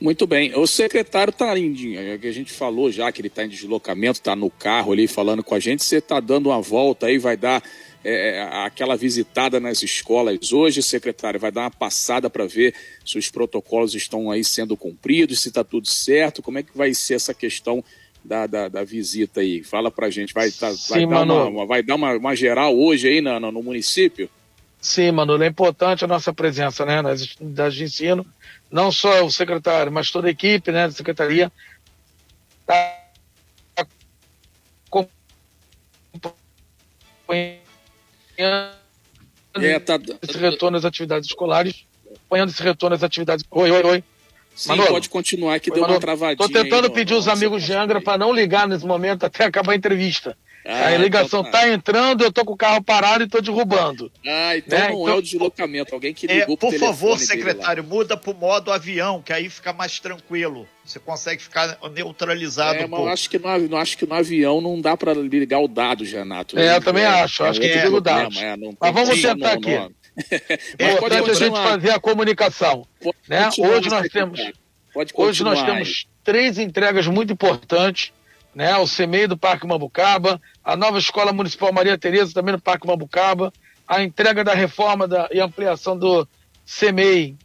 Muito 0.06 0.28
bem. 0.28 0.56
O 0.56 0.68
secretário 0.68 1.32
está 1.32 1.58
em. 1.58 1.74
que 1.74 2.28
a 2.28 2.32
gente 2.32 2.54
falou 2.54 2.92
já 2.92 3.12
que 3.12 3.22
ele 3.22 3.28
está 3.28 3.44
em 3.44 3.50
deslocamento, 3.50 4.20
está 4.20 4.36
no 4.36 4.52
carro 4.52 4.92
ali 4.92 5.08
falando 5.08 5.44
com 5.44 5.56
a 5.56 5.60
gente. 5.60 5.84
Você 5.84 5.96
está 5.96 6.20
dando 6.20 6.50
uma 6.50 6.62
volta 6.62 7.08
aí, 7.08 7.18
vai 7.18 7.36
dar 7.36 7.64
é, 8.04 8.48
aquela 8.64 8.96
visitada 8.96 9.60
nas 9.60 9.82
escolas 9.82 10.54
hoje, 10.54 10.84
secretário? 10.84 11.40
Vai 11.40 11.52
dar 11.52 11.62
uma 11.62 11.72
passada 11.72 12.30
para 12.30 12.46
ver 12.46 12.76
se 13.04 13.18
os 13.18 13.32
protocolos 13.32 13.96
estão 13.96 14.30
aí 14.30 14.44
sendo 14.44 14.78
cumpridos, 14.78 15.40
se 15.40 15.48
está 15.48 15.64
tudo 15.64 15.90
certo? 15.90 16.44
Como 16.44 16.60
é 16.60 16.62
que 16.62 16.78
vai 16.78 16.94
ser 16.94 17.16
essa 17.16 17.34
questão 17.34 17.84
da, 18.24 18.46
da, 18.46 18.68
da 18.68 18.84
visita 18.84 19.42
aí? 19.42 19.64
Fala 19.64 19.90
para 19.90 20.06
a 20.06 20.12
gente. 20.12 20.36
Vai, 20.36 20.52
tá, 20.52 20.72
Sim, 20.72 21.08
vai, 21.08 21.26
dar, 21.26 21.48
uma, 21.48 21.66
vai 21.66 21.82
dar 21.82 21.96
uma, 21.96 22.16
uma 22.16 22.36
geral 22.36 22.78
hoje 22.78 23.08
aí 23.08 23.22
no, 23.22 23.40
no 23.52 23.64
município? 23.64 24.30
Sim, 24.86 25.12
Manolo, 25.14 25.44
é 25.44 25.48
importante 25.48 26.06
a 26.06 26.08
nossa 26.08 26.32
presença 26.32 26.86
né, 26.86 27.02
nas 27.02 27.36
unidades 27.38 27.76
de 27.76 27.86
ensino, 27.86 28.24
não 28.70 28.92
só 28.92 29.26
o 29.26 29.32
secretário, 29.32 29.92
mas 29.92 30.12
toda 30.12 30.28
a 30.28 30.30
equipe 30.30 30.72
né, 30.72 30.86
da 30.88 30.94
secretaria 30.94 31.52
está 32.62 32.76
é, 39.56 39.80
tá... 39.80 40.00
esse 40.22 40.38
retorno 40.38 40.78
às 40.78 40.86
atividades 40.86 41.30
escolares, 41.30 41.84
acompanhando 42.06 42.50
esse 42.50 42.62
retorno 42.62 42.96
às 42.96 43.02
atividades. 43.02 43.44
Oi, 43.50 43.72
oi, 43.72 43.84
oi. 43.84 44.04
Sim, 44.56 44.70
Manolo, 44.70 44.90
pode 44.90 45.10
continuar 45.10 45.60
que 45.60 45.72
oi, 45.72 45.74
deu 45.74 45.82
Manolo, 45.82 45.98
uma 45.98 46.02
travadinha. 46.02 46.46
Estou 46.46 46.64
tentando 46.64 46.86
aí, 46.86 46.94
pedir 46.94 47.16
os 47.16 47.28
amigos 47.28 47.64
de 47.64 47.74
Angra 47.74 48.00
para 48.00 48.20
não 48.20 48.32
ligar 48.32 48.68
nesse 48.68 48.86
momento 48.86 49.26
até 49.26 49.46
acabar 49.46 49.72
a 49.72 49.76
entrevista. 49.76 50.38
Ah, 50.68 50.88
a 50.88 50.98
ligação 50.98 51.42
então 51.42 51.52
tá. 51.52 51.60
tá. 51.60 51.70
entrando, 51.70 52.24
eu 52.24 52.32
tô 52.32 52.44
com 52.44 52.54
o 52.54 52.58
carro 52.58 52.84
parado 52.84 53.24
e 53.24 53.28
tô 53.28 53.40
derrubando. 53.40 54.12
Ah, 54.26 54.58
então 54.58 54.80
né? 54.80 54.90
não 54.90 55.02
então... 55.02 55.10
é 55.10 55.18
o 55.18 55.22
deslocamento. 55.22 55.94
Alguém 55.94 56.12
que 56.12 56.26
ligou 56.26 56.56
é, 56.56 56.58
Por 56.58 56.74
favor, 56.74 57.20
secretário, 57.20 57.84
muda 57.84 58.18
pro 58.18 58.34
modo 58.34 58.72
avião, 58.72 59.22
que 59.22 59.32
aí 59.32 59.48
fica 59.48 59.72
mais 59.72 60.00
tranquilo. 60.00 60.68
Você 60.84 61.00
consegue 61.00 61.44
ficar 61.44 61.78
neutralizado. 61.94 62.80
É, 62.80 62.86
um 62.86 62.90
mas 62.90 63.00
eu 63.00 63.08
acho 63.10 63.30
que, 63.30 63.38
no, 63.38 63.78
acho 63.78 63.98
que 63.98 64.08
no 64.08 64.16
avião 64.16 64.60
não 64.60 64.82
dá 64.82 64.98
para 64.98 65.14
ligar 65.14 65.60
o 65.60 65.68
dado, 65.68 66.04
Renato. 66.04 66.58
É, 66.58 66.76
eu 66.76 66.82
também 66.82 67.04
é, 67.04 67.08
acho. 67.08 67.44
Acho 67.44 67.60
que 67.60 67.68
é, 67.68 67.88
o 67.88 68.02
dado. 68.02 68.38
É, 68.40 68.56
mas 68.80 68.94
vamos 68.94 69.22
tentar 69.22 69.54
aqui. 69.54 69.72
É 70.80 70.94
importante 70.94 71.30
a 71.30 71.34
gente 71.34 71.52
fazer 71.52 71.90
a 71.90 72.00
comunicação. 72.00 72.88
Né? 73.28 73.50
Hoje 73.60 73.90
nós 73.90 74.08
temos. 74.08 74.40
Hoje 75.14 75.44
nós 75.44 75.62
temos 75.62 76.08
três 76.24 76.58
entregas 76.58 77.06
muito 77.06 77.34
importantes 77.34 78.14
né? 78.56 78.78
O 78.78 78.88
CEMEI 78.88 79.28
do 79.28 79.38
Parque 79.38 79.68
Mambucaba, 79.68 80.42
a 80.64 80.78
nova 80.78 80.98
Escola 80.98 81.34
Municipal 81.34 81.74
Maria 81.74 81.98
Tereza 81.98 82.34
também 82.34 82.54
no 82.54 82.62
Parque 82.62 82.88
Mambucaba, 82.88 83.52
a 83.86 84.02
entrega 84.02 84.44
da 84.44 84.54
reforma 84.54 85.08
da, 85.08 85.28
e 85.32 85.42
ampliação 85.42 85.98
do 85.98 86.26
CEMEI 86.66 87.36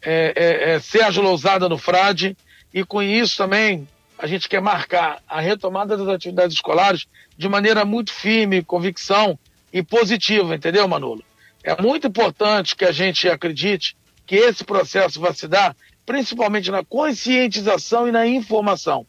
é, 0.00 0.32
é, 0.34 0.70
é, 0.72 0.80
Sérgio 0.80 1.22
Lousada 1.22 1.68
no 1.68 1.78
Frade, 1.78 2.36
e 2.72 2.82
com 2.82 3.02
isso 3.02 3.36
também 3.36 3.86
a 4.18 4.26
gente 4.26 4.48
quer 4.48 4.60
marcar 4.60 5.22
a 5.28 5.40
retomada 5.40 5.96
das 5.96 6.08
atividades 6.08 6.56
escolares 6.56 7.06
de 7.36 7.48
maneira 7.48 7.84
muito 7.84 8.12
firme, 8.12 8.62
convicção 8.62 9.38
e 9.72 9.82
positiva, 9.82 10.54
entendeu, 10.54 10.88
Manolo? 10.88 11.22
É 11.62 11.80
muito 11.80 12.06
importante 12.06 12.74
que 12.74 12.84
a 12.84 12.92
gente 12.92 13.28
acredite 13.28 13.96
que 14.26 14.36
esse 14.36 14.64
processo 14.64 15.20
vai 15.20 15.34
se 15.34 15.46
dar 15.46 15.76
principalmente 16.04 16.70
na 16.70 16.84
conscientização 16.84 18.08
e 18.08 18.12
na 18.12 18.26
informação, 18.26 19.06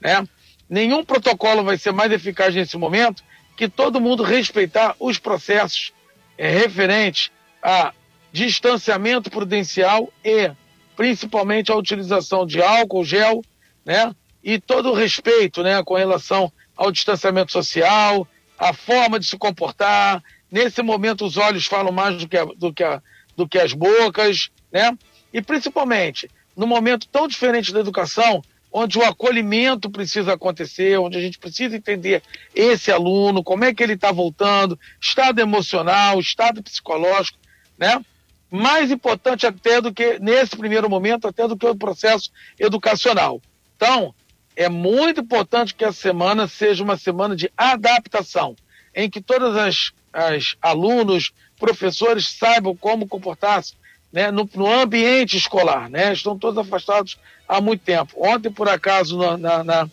né? 0.00 0.26
Nenhum 0.68 1.04
protocolo 1.04 1.62
vai 1.62 1.76
ser 1.76 1.92
mais 1.92 2.10
eficaz 2.10 2.54
nesse 2.54 2.76
momento 2.76 3.22
que 3.56 3.68
todo 3.68 4.00
mundo 4.00 4.22
respeitar 4.22 4.96
os 4.98 5.18
processos 5.18 5.92
é, 6.36 6.48
referentes 6.48 7.30
a 7.62 7.92
distanciamento 8.32 9.30
prudencial 9.30 10.12
e 10.24 10.50
principalmente 10.96 11.70
a 11.70 11.76
utilização 11.76 12.46
de 12.46 12.60
álcool 12.62 13.04
gel, 13.04 13.42
né? 13.84 14.14
E 14.42 14.58
todo 14.58 14.90
o 14.90 14.94
respeito, 14.94 15.62
né, 15.62 15.82
com 15.82 15.94
relação 15.94 16.52
ao 16.76 16.92
distanciamento 16.92 17.52
social, 17.52 18.28
a 18.58 18.72
forma 18.72 19.18
de 19.18 19.26
se 19.26 19.38
comportar. 19.38 20.22
Nesse 20.50 20.82
momento 20.82 21.24
os 21.24 21.36
olhos 21.36 21.66
falam 21.66 21.92
mais 21.92 22.18
do 22.18 22.28
que, 22.28 22.36
a, 22.36 22.44
do 22.44 22.72
que, 22.72 22.84
a, 22.84 23.02
do 23.36 23.48
que 23.48 23.58
as 23.58 23.72
bocas, 23.72 24.50
né? 24.70 24.96
E 25.32 25.40
principalmente 25.40 26.28
no 26.56 26.66
momento 26.66 27.08
tão 27.08 27.26
diferente 27.26 27.72
da 27.72 27.80
educação, 27.80 28.42
onde 28.76 28.98
o 28.98 29.04
acolhimento 29.04 29.88
precisa 29.88 30.32
acontecer, 30.32 30.98
onde 30.98 31.16
a 31.16 31.20
gente 31.20 31.38
precisa 31.38 31.76
entender 31.76 32.20
esse 32.52 32.90
aluno, 32.90 33.44
como 33.44 33.64
é 33.64 33.72
que 33.72 33.80
ele 33.80 33.92
está 33.92 34.10
voltando, 34.10 34.76
estado 35.00 35.40
emocional, 35.40 36.18
estado 36.18 36.60
psicológico, 36.60 37.38
né? 37.78 38.04
Mais 38.50 38.90
importante 38.90 39.46
até 39.46 39.80
do 39.80 39.94
que, 39.94 40.18
nesse 40.18 40.56
primeiro 40.56 40.90
momento, 40.90 41.28
até 41.28 41.46
do 41.46 41.56
que 41.56 41.64
o 41.64 41.76
processo 41.76 42.32
educacional. 42.58 43.40
Então, 43.76 44.12
é 44.56 44.68
muito 44.68 45.20
importante 45.20 45.72
que 45.72 45.84
essa 45.84 46.00
semana 46.00 46.48
seja 46.48 46.82
uma 46.82 46.96
semana 46.96 47.36
de 47.36 47.48
adaptação, 47.56 48.56
em 48.92 49.08
que 49.08 49.20
todas 49.20 49.56
as, 49.56 49.92
as 50.12 50.56
alunos, 50.60 51.30
professores 51.56 52.28
saibam 52.28 52.74
como 52.74 53.06
comportar-se 53.06 53.74
né, 54.14 54.30
no, 54.30 54.48
no, 54.54 54.72
ambiente 54.72 55.36
escolar, 55.36 55.90
né? 55.90 56.12
Estão 56.12 56.38
todos 56.38 56.56
afastados 56.56 57.18
há 57.48 57.60
muito 57.60 57.80
tempo. 57.80 58.12
Ontem, 58.16 58.48
por 58.48 58.68
acaso, 58.68 59.18
na, 59.18 59.36
na, 59.36 59.64
na 59.64 59.90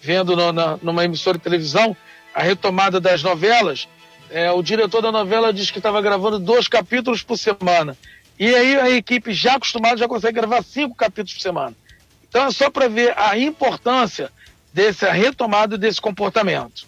vendo 0.00 0.36
numa 0.80 1.04
emissora 1.04 1.36
de 1.36 1.42
televisão 1.42 1.96
a 2.32 2.40
retomada 2.40 3.00
das 3.00 3.20
novelas, 3.20 3.88
é, 4.30 4.48
o 4.52 4.62
diretor 4.62 5.02
da 5.02 5.10
novela 5.10 5.52
disse 5.52 5.72
que 5.72 5.80
estava 5.80 6.00
gravando 6.00 6.38
dois 6.38 6.68
capítulos 6.68 7.24
por 7.24 7.36
semana. 7.36 7.96
E 8.38 8.54
aí 8.54 8.78
a 8.78 8.90
equipe 8.90 9.32
já 9.32 9.56
acostumada 9.56 9.96
já 9.96 10.06
consegue 10.06 10.34
gravar 10.34 10.62
cinco 10.62 10.94
capítulos 10.94 11.34
por 11.34 11.42
semana. 11.42 11.74
Então 12.28 12.46
é 12.46 12.52
só 12.52 12.70
para 12.70 12.86
ver 12.88 13.12
a 13.18 13.36
importância 13.36 14.30
dessa 14.72 15.10
retomada 15.10 15.76
desse 15.76 16.00
comportamento. 16.00 16.86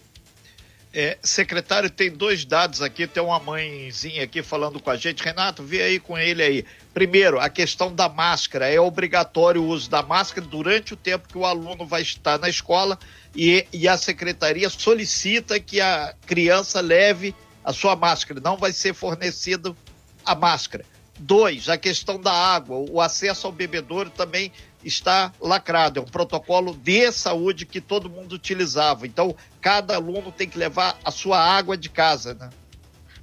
É, 0.99 1.19
secretário, 1.23 1.91
tem 1.91 2.11
dois 2.11 2.47
dados 2.47 2.81
aqui, 2.81 3.07
tem 3.07 3.23
uma 3.23 3.39
mãezinha 3.39 4.25
aqui 4.25 4.43
falando 4.43 4.81
com 4.81 4.89
a 4.89 4.97
gente. 4.97 5.23
Renato, 5.23 5.63
vê 5.63 5.83
aí 5.83 6.01
com 6.01 6.17
ele 6.17 6.43
aí. 6.43 6.65
Primeiro, 6.95 7.39
a 7.39 7.51
questão 7.51 7.95
da 7.95 8.09
máscara. 8.09 8.67
É 8.67 8.81
obrigatório 8.81 9.63
o 9.63 9.67
uso 9.67 9.91
da 9.91 10.03
máscara 10.03 10.47
durante 10.47 10.95
o 10.95 10.97
tempo 10.97 11.29
que 11.29 11.37
o 11.37 11.45
aluno 11.45 11.85
vai 11.85 12.01
estar 12.01 12.39
na 12.39 12.49
escola 12.49 12.99
e, 13.35 13.67
e 13.75 13.87
a 13.87 13.99
secretaria 13.99 14.71
solicita 14.71 15.61
que 15.61 15.83
a 15.83 16.15
criança 16.25 16.81
leve 16.81 17.35
a 17.63 17.75
sua 17.75 17.95
máscara. 17.95 18.41
Não 18.41 18.57
vai 18.57 18.73
ser 18.73 18.95
fornecido 18.95 19.77
a 20.25 20.35
máscara. 20.35 20.83
Dois, 21.19 21.69
a 21.69 21.77
questão 21.77 22.19
da 22.19 22.33
água. 22.33 22.79
O 22.91 23.03
acesso 23.03 23.47
ao 23.47 23.53
bebedouro 23.53 24.09
também 24.09 24.51
está 24.87 25.33
lacrado. 25.41 26.01
É 26.01 26.03
um 26.03 26.07
protocolo 26.07 26.75
de 26.75 27.11
saúde 27.13 27.67
que 27.67 27.81
todo 27.81 28.11
mundo 28.11 28.35
utilizava. 28.35 29.07
Então, 29.07 29.35
cada 29.61 29.97
aluno 29.97 30.31
tem 30.33 30.49
que 30.49 30.59
levar 30.59 30.99
a 31.05 31.11
sua 31.11 31.39
água 31.39 31.77
de 31.77 31.89
casa, 31.89 32.35
né? 32.35 32.51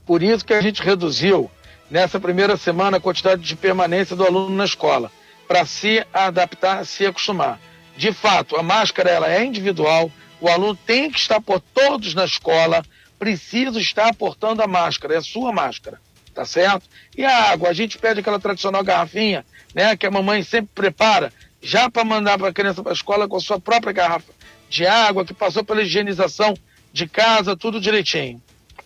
Por 0.06 0.22
isso 0.22 0.44
que 0.44 0.54
a 0.54 0.62
gente 0.62 0.82
reduziu 0.82 1.50
nessa 1.90 2.20
primeira 2.20 2.58
semana 2.58 2.98
a 2.98 3.00
quantidade 3.00 3.42
de 3.42 3.56
permanência 3.56 4.16
do 4.16 4.26
aluno 4.26 4.56
na 4.56 4.66
escola, 4.66 5.12
para 5.48 5.66
se 5.66 6.06
adaptar, 6.14 6.86
se 6.86 7.06
acostumar. 7.06 7.60
De 7.96 8.12
fato, 8.12 8.56
a 8.58 8.64
máscara 8.64 9.10
ela 9.10 9.32
é 9.32 9.44
individual, 9.46 10.12
o 10.42 10.50
aluno 10.50 10.76
tem 10.76 11.12
que 11.12 11.20
estar 11.20 11.40
por 11.40 11.60
todos 11.60 12.14
na 12.14 12.26
escola, 12.26 12.84
precisa 13.18 13.80
estar 13.80 14.14
portando 14.16 14.62
a 14.62 14.68
máscara, 14.68 15.14
é 15.14 15.18
a 15.18 15.22
sua 15.22 15.54
máscara, 15.54 16.02
tá 16.34 16.44
certo? 16.44 16.90
E 17.16 17.24
a 17.24 17.52
água, 17.52 17.70
a 17.70 17.74
gente 17.74 17.98
pede 17.98 18.20
aquela 18.20 18.40
tradicional 18.40 18.84
garrafinha, 18.84 19.46
né, 19.74 19.96
que 19.96 20.06
a 20.06 20.12
mamãe 20.12 20.44
sempre 20.44 20.72
prepara, 20.74 21.32
já 21.64 21.90
para 21.90 22.04
mandar 22.04 22.38
para 22.38 22.50
a 22.50 22.54
criança 22.54 22.84
para 22.84 22.92
a 22.92 22.94
escola 22.94 23.28
com 23.28 23.38
a 23.38 23.40
sua 23.40 23.60
própria 23.60 23.94
garrafa 23.94 24.34
de 24.70 24.86
água, 24.86 25.24
que 25.24 25.34
passou 25.34 25.64
pela 25.64 25.82
higienização 25.82 26.54
de 26.92 27.08
casa, 27.08 27.56
tudo 27.56 27.80
direitinho. 27.80 28.42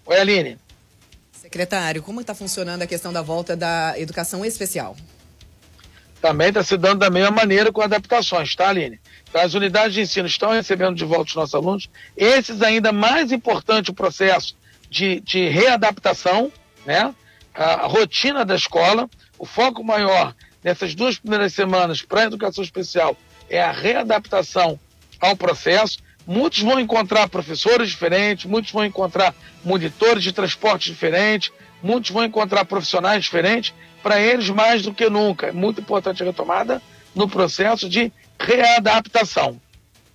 Oi, 0.06 0.20
Aline. 0.20 0.58
Secretário, 1.32 2.04
como 2.04 2.22
está 2.22 2.36
funcionando 2.36 2.84
a 2.84 2.88
questão 2.88 3.12
da 3.12 3.22
volta 3.22 3.56
da 3.56 3.96
educação 3.98 4.46
especial? 4.46 4.96
Também 6.22 6.50
está 6.50 6.64
se 6.64 6.78
dando 6.78 7.00
da 7.00 7.10
mesma 7.10 7.32
maneira 7.32 7.72
com 7.72 7.82
adaptações, 7.82 8.56
tá, 8.56 8.70
Aline? 8.70 9.00
Então, 9.30 9.42
as 9.42 9.54
unidades 9.54 9.94
de 9.94 10.02
ensino 10.02 10.28
estão 10.28 10.52
recebendo 10.52 10.96
de 10.96 11.06
volta 11.06 11.30
os 11.30 11.36
nossos 11.36 11.56
alunos. 11.56 11.90
Esses 12.16 12.62
ainda 12.62 12.92
mais 12.92 13.32
importante 13.32 13.90
o 13.90 13.94
processo 13.94 14.56
de, 14.90 15.20
de 15.22 15.48
readaptação, 15.48 16.52
né? 16.86 17.14
A 17.54 17.88
rotina 17.88 18.46
da 18.46 18.56
escola, 18.56 19.10
o 19.40 19.46
foco 19.46 19.84
maior 19.84 20.36
nessas 20.68 20.94
duas 20.94 21.18
primeiras 21.18 21.54
semanas 21.54 22.02
para 22.02 22.24
a 22.24 22.26
educação 22.26 22.62
especial 22.62 23.16
é 23.50 23.62
a 23.64 23.72
readaptação 23.72 24.78
ao 25.18 25.34
processo. 25.34 26.00
Muitos 26.26 26.60
vão 26.60 26.78
encontrar 26.78 27.30
professores 27.30 27.88
diferentes, 27.88 28.44
muitos 28.44 28.74
vão 28.74 28.84
encontrar 28.84 29.34
monitores 29.64 30.22
de 30.22 30.34
transporte 30.34 30.92
diferentes, 30.92 31.54
muitos 31.82 32.12
vão 32.12 32.26
encontrar 32.26 32.66
profissionais 32.66 33.24
diferentes. 33.24 33.74
Para 34.04 34.20
eles, 34.20 34.50
mais 34.50 34.82
do 34.82 34.94
que 34.94 35.10
nunca, 35.10 35.48
é 35.48 35.52
muito 35.54 35.80
importante 35.80 36.22
a 36.22 36.26
retomada 36.26 36.82
no 37.16 37.30
processo 37.30 37.88
de 37.88 38.12
readaptação. 38.38 39.62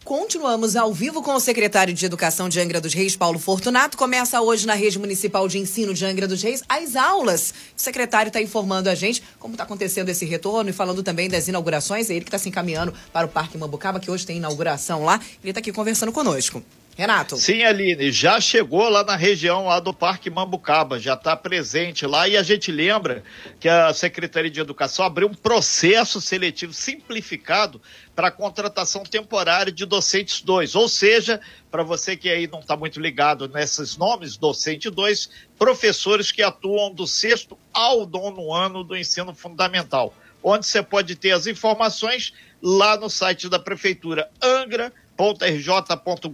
Continuamos 0.05 0.75
ao 0.75 0.93
vivo 0.93 1.23
com 1.23 1.33
o 1.33 1.39
secretário 1.41 1.95
de 1.95 2.05
Educação 2.05 2.49
de 2.49 2.59
Angra 2.59 2.81
dos 2.81 2.93
Reis, 2.93 3.15
Paulo 3.15 3.39
Fortunato. 3.39 3.97
Começa 3.97 4.41
hoje 4.41 4.67
na 4.67 4.75
Rede 4.75 4.99
Municipal 4.99 5.47
de 5.47 5.59
Ensino 5.59 5.95
de 5.95 6.05
Angra 6.05 6.27
dos 6.27 6.43
Reis 6.43 6.61
as 6.69 6.97
aulas. 6.97 7.55
O 7.77 7.81
secretário 7.81 8.29
está 8.29 8.43
informando 8.43 8.91
a 8.91 8.97
gente 8.97 9.23
como 9.39 9.55
está 9.55 9.63
acontecendo 9.63 10.09
esse 10.09 10.25
retorno 10.25 10.71
e 10.71 10.73
falando 10.73 11.05
também 11.05 11.29
das 11.29 11.47
inaugurações. 11.47 12.11
É 12.11 12.15
ele 12.15 12.25
que 12.25 12.29
está 12.29 12.39
se 12.39 12.49
encaminhando 12.49 12.93
para 13.13 13.27
o 13.27 13.31
Parque 13.31 13.57
Mambucaba, 13.57 14.01
que 14.01 14.11
hoje 14.11 14.27
tem 14.27 14.39
inauguração 14.39 15.05
lá. 15.05 15.21
Ele 15.41 15.51
está 15.53 15.61
aqui 15.61 15.71
conversando 15.71 16.11
conosco. 16.11 16.61
Renato. 16.95 17.39
Sim, 17.39 17.63
Aline, 17.63 18.13
já 18.13 18.39
chegou 18.39 18.89
lá 18.89 19.03
na 19.03 19.17
região 19.17 19.67
lá 19.67 19.81
do 19.81 19.95
Parque 19.95 20.29
Mambucaba, 20.29 21.01
já 21.01 21.15
está 21.15 21.35
presente 21.35 22.07
lá 22.07 22.29
e 22.29 22.37
a 22.37 22.43
gente 22.43 22.71
lembra 22.71 23.25
que 23.59 23.67
a 23.67 23.95
Secretaria 23.95 24.51
de 24.51 24.61
Educação 24.61 25.05
abriu 25.05 25.27
um 25.27 25.35
processo 25.35 26.21
seletivo 26.21 26.75
simplificado 26.75 27.81
para 28.15 28.31
contratação 28.31 29.05
temporária 29.05 29.73
de 29.73 29.87
docentes 29.87 30.43
2, 30.43 30.75
ou 30.75 30.87
seja, 30.87 31.41
para 31.71 31.83
você 31.83 32.15
que 32.15 32.29
aí 32.29 32.47
não 32.47 32.61
está 32.61 32.77
muito 32.77 33.01
ligado 33.01 33.49
nesses 33.49 33.97
nomes, 33.97 34.37
docente 34.37 34.91
2, 34.91 35.31
professores 35.59 36.31
que 36.31 36.43
atuam 36.43 36.93
do 36.93 37.07
sexto 37.07 37.57
ao 37.73 38.07
nono 38.07 38.53
ano 38.53 38.85
do 38.85 38.95
ensino 38.95 39.35
fundamental, 39.35 40.15
onde 40.43 40.67
você 40.67 40.83
pode 40.83 41.17
ter 41.17 41.31
as 41.31 41.47
informações 41.47 42.35
lá 42.61 42.99
no 42.99 43.09
site 43.09 43.49
da 43.49 43.59
Prefeitura 43.59 44.31
Angra 44.43 44.93
www.rj.gov.br. 45.17 46.31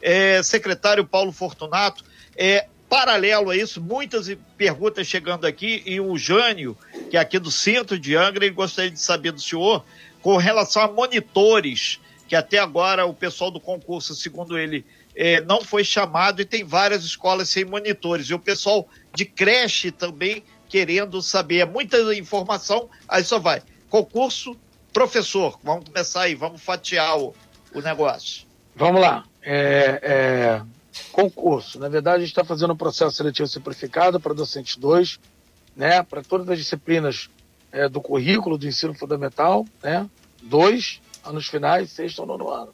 É, 0.00 0.42
secretário 0.42 1.04
Paulo 1.04 1.32
Fortunato, 1.32 2.04
é, 2.36 2.66
paralelo 2.88 3.50
a 3.50 3.56
isso, 3.56 3.80
muitas 3.80 4.30
perguntas 4.56 5.06
chegando 5.06 5.46
aqui, 5.46 5.82
e 5.84 6.00
o 6.00 6.16
Jânio, 6.16 6.76
que 7.10 7.16
é 7.16 7.20
aqui 7.20 7.38
do 7.38 7.50
centro 7.50 7.98
de 7.98 8.16
Angra, 8.16 8.48
gostaria 8.50 8.90
de 8.90 9.00
saber 9.00 9.32
do 9.32 9.40
senhor 9.40 9.84
com 10.22 10.36
relação 10.36 10.82
a 10.82 10.88
monitores, 10.88 12.00
que 12.26 12.34
até 12.36 12.58
agora 12.58 13.06
o 13.06 13.14
pessoal 13.14 13.50
do 13.50 13.60
concurso, 13.60 14.14
segundo 14.14 14.58
ele, 14.58 14.84
é, 15.14 15.40
não 15.40 15.62
foi 15.62 15.82
chamado 15.82 16.40
e 16.40 16.44
tem 16.44 16.64
várias 16.64 17.04
escolas 17.04 17.48
sem 17.48 17.64
monitores. 17.64 18.26
E 18.26 18.34
o 18.34 18.38
pessoal 18.38 18.88
de 19.14 19.24
creche 19.24 19.90
também 19.90 20.44
querendo 20.68 21.20
saber. 21.22 21.60
É 21.60 21.64
muita 21.64 21.98
informação, 22.14 22.88
aí 23.08 23.24
só 23.24 23.38
vai. 23.38 23.62
Concurso 23.88 24.56
Professor, 24.98 25.56
vamos 25.62 25.84
começar 25.84 26.22
aí, 26.22 26.34
vamos 26.34 26.60
fatiar 26.60 27.16
o, 27.16 27.32
o 27.72 27.80
negócio. 27.80 28.44
Vamos 28.74 29.00
lá. 29.00 29.24
É, 29.40 30.00
é, 30.02 30.62
concurso. 31.12 31.78
Na 31.78 31.88
verdade, 31.88 32.16
a 32.16 32.18
gente 32.18 32.30
está 32.30 32.42
fazendo 32.42 32.72
um 32.72 32.76
processo 32.76 33.14
seletivo 33.14 33.46
simplificado 33.46 34.18
para 34.18 34.34
docentes 34.34 34.74
2, 34.74 35.20
né, 35.76 36.02
para 36.02 36.20
todas 36.20 36.48
as 36.48 36.58
disciplinas 36.58 37.30
é, 37.70 37.88
do 37.88 38.00
currículo 38.00 38.58
do 38.58 38.66
ensino 38.66 38.92
fundamental, 38.92 39.64
né, 39.80 40.04
dois 40.42 41.00
anos 41.24 41.46
finais, 41.46 41.92
sexto 41.92 42.18
ou 42.18 42.26
nono 42.26 42.50
ano. 42.50 42.72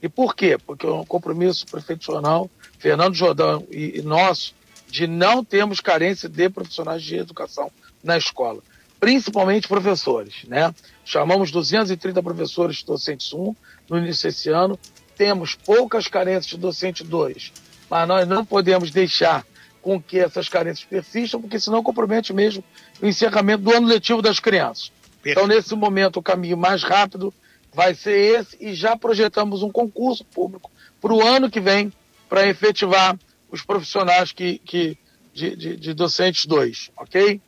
E 0.00 0.08
por 0.08 0.34
quê? 0.34 0.56
Porque 0.56 0.86
é 0.86 0.90
um 0.90 1.04
compromisso 1.04 1.66
prefeicional, 1.66 2.50
Fernando 2.78 3.14
Jordão 3.14 3.66
e, 3.70 3.98
e 3.98 4.02
nosso, 4.02 4.54
de 4.88 5.06
não 5.06 5.44
termos 5.44 5.80
carência 5.80 6.26
de 6.26 6.48
profissionais 6.48 7.02
de 7.02 7.16
educação 7.16 7.70
na 8.02 8.16
escola 8.16 8.62
principalmente 8.98 9.68
professores. 9.68 10.44
Né? 10.46 10.74
Chamamos 11.06 11.52
230 11.52 12.20
professores 12.20 12.82
docentes 12.82 13.32
1 13.32 13.54
no 13.88 13.98
início 13.98 14.28
desse 14.28 14.50
ano, 14.50 14.76
temos 15.16 15.54
poucas 15.54 16.08
carências 16.08 16.46
de 16.46 16.56
docente 16.56 17.04
2, 17.04 17.52
mas 17.88 18.08
nós 18.08 18.26
não 18.26 18.44
podemos 18.44 18.90
deixar 18.90 19.46
com 19.80 20.02
que 20.02 20.18
essas 20.18 20.48
carências 20.48 20.84
persistam, 20.84 21.40
porque 21.40 21.60
senão 21.60 21.80
compromete 21.80 22.32
mesmo 22.32 22.64
o 23.00 23.06
encerramento 23.06 23.62
do 23.62 23.72
ano 23.72 23.86
letivo 23.86 24.20
das 24.20 24.40
crianças. 24.40 24.90
Perfeito. 25.22 25.38
Então, 25.38 25.46
nesse 25.46 25.76
momento, 25.76 26.16
o 26.16 26.22
caminho 26.22 26.56
mais 26.56 26.82
rápido 26.82 27.32
vai 27.72 27.94
ser 27.94 28.40
esse 28.40 28.56
e 28.58 28.74
já 28.74 28.96
projetamos 28.96 29.62
um 29.62 29.70
concurso 29.70 30.24
público 30.24 30.72
para 31.00 31.12
o 31.12 31.24
ano 31.24 31.48
que 31.48 31.60
vem 31.60 31.92
para 32.28 32.48
efetivar 32.48 33.16
os 33.48 33.62
profissionais 33.62 34.32
que, 34.32 34.58
que 34.58 34.98
de, 35.32 35.54
de, 35.54 35.76
de 35.76 35.94
docentes 35.94 36.46
2, 36.46 36.90
ok? 36.96 37.40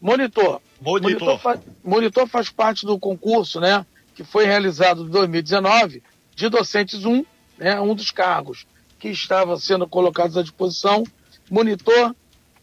Monitor. 0.00 0.62
Monitor. 0.80 1.20
Monitor, 1.20 1.38
fa 1.38 1.60
monitor 1.82 2.26
faz 2.28 2.50
parte 2.50 2.84
do 2.86 2.98
concurso, 2.98 3.60
né? 3.60 3.84
Que 4.14 4.24
foi 4.24 4.44
realizado 4.44 5.04
em 5.04 5.08
2019 5.08 6.02
de 6.34 6.48
docentes 6.48 7.04
1, 7.04 7.24
né? 7.58 7.80
Um 7.80 7.94
dos 7.94 8.10
cargos 8.10 8.66
que 8.98 9.08
estava 9.08 9.58
sendo 9.58 9.86
colocados 9.86 10.36
à 10.36 10.42
disposição. 10.42 11.04
Monitor, 11.50 12.14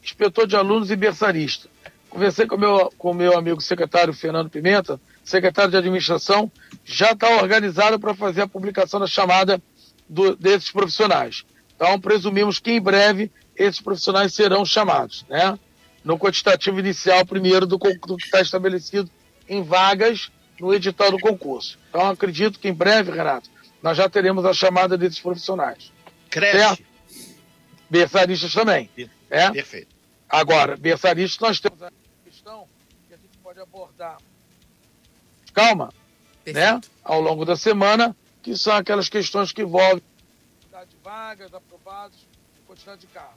inspetor 0.04 0.48
de 0.48 0.56
alunos 0.56 0.92
e 0.92 0.96
berçarista. 0.96 1.70
Conversei 2.10 2.46
com 2.46 2.58
meu, 2.58 2.76
o 2.76 2.92
com 2.98 3.14
meu 3.14 3.38
amigo 3.38 3.62
secretário 3.62 4.14
Fernando 4.14 4.50
Pimenta, 4.50 5.00
secretário 5.24 5.72
de 5.72 5.78
administração, 5.78 6.52
já 6.84 7.12
está 7.12 7.42
organizado 7.42 7.98
para 7.98 8.14
fazer 8.14 8.42
a 8.42 8.48
publicação 8.48 9.00
da 9.00 9.08
chamada 9.08 9.62
do, 10.10 10.36
desses 10.36 10.70
profissionais. 10.70 11.46
Então, 11.74 12.00
presumimos 12.02 12.60
que 12.60 12.72
em 12.72 12.82
breve 12.82 13.32
esses 13.56 13.80
profissionais 13.80 14.34
serão 14.34 14.66
chamados, 14.66 15.26
né? 15.30 15.58
No 16.04 16.18
quantitativo 16.18 16.80
inicial 16.80 17.26
primeiro 17.26 17.66
do, 17.66 17.78
do 17.78 18.18
que 18.18 18.26
está 18.26 18.42
estabelecido 18.42 19.10
em 19.48 19.64
vagas 19.64 20.32
no 20.60 20.74
edital 20.74 21.12
do 21.12 21.20
concurso. 21.20 21.78
Então, 21.90 22.10
acredito 22.10 22.60
que 22.60 22.68
em 22.68 22.74
breve, 22.74 23.12
Renato, 23.12 23.50
nós 23.82 23.98
já 23.98 24.08
teremos 24.10 24.46
a 24.46 24.54
chamada 24.54 24.98
desses 24.98 25.20
profissionais. 25.20 25.92
Cresce. 26.30 26.58
Certo? 26.58 26.84
Berçaristas 27.90 28.54
também. 28.54 28.90
É? 29.30 29.52
Perfeito. 29.52 29.94
Agora, 30.30 30.78
berçaristas, 30.78 31.40
nós 31.40 31.60
temos 31.60 31.82
a 31.84 31.92
questão 32.24 32.68
que 33.08 33.14
a 33.14 33.18
gente 33.18 33.38
pode 33.44 33.60
abordar. 33.60 34.18
Calma, 35.54 35.94
né? 36.46 36.80
Ao 37.04 37.20
longo 37.20 37.44
da 37.44 37.58
semana, 37.58 38.16
que 38.42 38.56
são 38.56 38.76
aquelas 38.76 39.10
questões 39.10 39.52
que 39.52 39.62
envolvem 39.62 40.02
quantidade 40.62 40.90
de 40.90 40.98
vagas 41.04 41.54
aprovadas 41.54 42.18
e 42.58 42.66
quantidade 42.66 43.02
de 43.02 43.08
carros. 43.08 43.36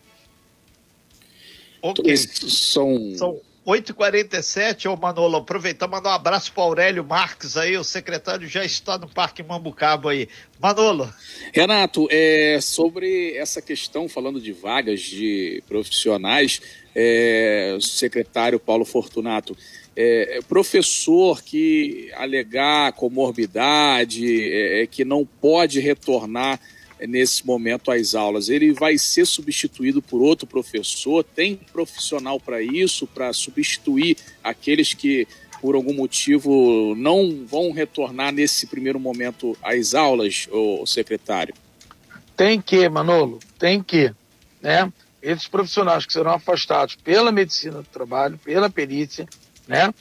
Ok. 1.84 2.16
São. 2.16 3.14
São 3.14 3.40
8h47, 3.66 4.90
ô 4.90 4.96
Manolo, 4.96 5.36
aproveitar 5.36 5.86
mandar 5.86 6.10
um 6.10 6.14
abraço 6.14 6.52
para 6.52 6.62
Aurélio 6.64 7.04
Marques 7.04 7.56
aí, 7.56 7.76
o 7.76 7.84
secretário 7.84 8.46
já 8.46 8.64
está 8.64 8.98
no 8.98 9.08
Parque 9.08 9.42
Mambucaba 9.42 10.10
aí. 10.10 10.28
Manolo. 10.60 11.10
Renato, 11.52 12.06
é, 12.10 12.58
sobre 12.60 13.36
essa 13.36 13.60
questão, 13.62 14.08
falando 14.08 14.40
de 14.40 14.52
vagas 14.52 15.00
de 15.00 15.62
profissionais, 15.66 16.60
é, 16.94 17.76
secretário 17.80 18.58
Paulo 18.58 18.84
Fortunato, 18.84 19.56
é, 19.96 20.40
professor 20.48 21.42
que 21.42 22.10
alegar 22.14 22.92
comorbidade, 22.92 24.42
é, 24.42 24.82
é 24.82 24.86
que 24.86 25.04
não 25.04 25.24
pode 25.24 25.80
retornar 25.80 26.60
nesse 27.06 27.46
momento 27.46 27.90
às 27.90 28.14
aulas? 28.14 28.48
Ele 28.48 28.72
vai 28.72 28.98
ser 28.98 29.26
substituído 29.26 30.02
por 30.02 30.22
outro 30.22 30.46
professor? 30.46 31.24
Tem 31.24 31.56
profissional 31.56 32.38
para 32.40 32.62
isso, 32.62 33.06
para 33.06 33.32
substituir 33.32 34.16
aqueles 34.42 34.94
que, 34.94 35.26
por 35.60 35.74
algum 35.74 35.94
motivo, 35.94 36.94
não 36.96 37.44
vão 37.46 37.72
retornar 37.72 38.32
nesse 38.32 38.66
primeiro 38.66 39.00
momento 39.00 39.56
às 39.62 39.94
aulas, 39.94 40.48
o 40.50 40.86
secretário? 40.86 41.54
Tem 42.36 42.60
que, 42.60 42.88
Manolo, 42.88 43.38
tem 43.58 43.82
que. 43.82 44.12
Né? 44.60 44.92
Esses 45.22 45.46
profissionais 45.46 46.04
que 46.04 46.12
serão 46.12 46.32
afastados 46.32 46.96
pela 46.96 47.30
medicina 47.30 47.78
do 47.78 47.88
trabalho, 47.88 48.38
pela 48.38 48.68
perícia, 48.68 49.26
né? 49.66 49.92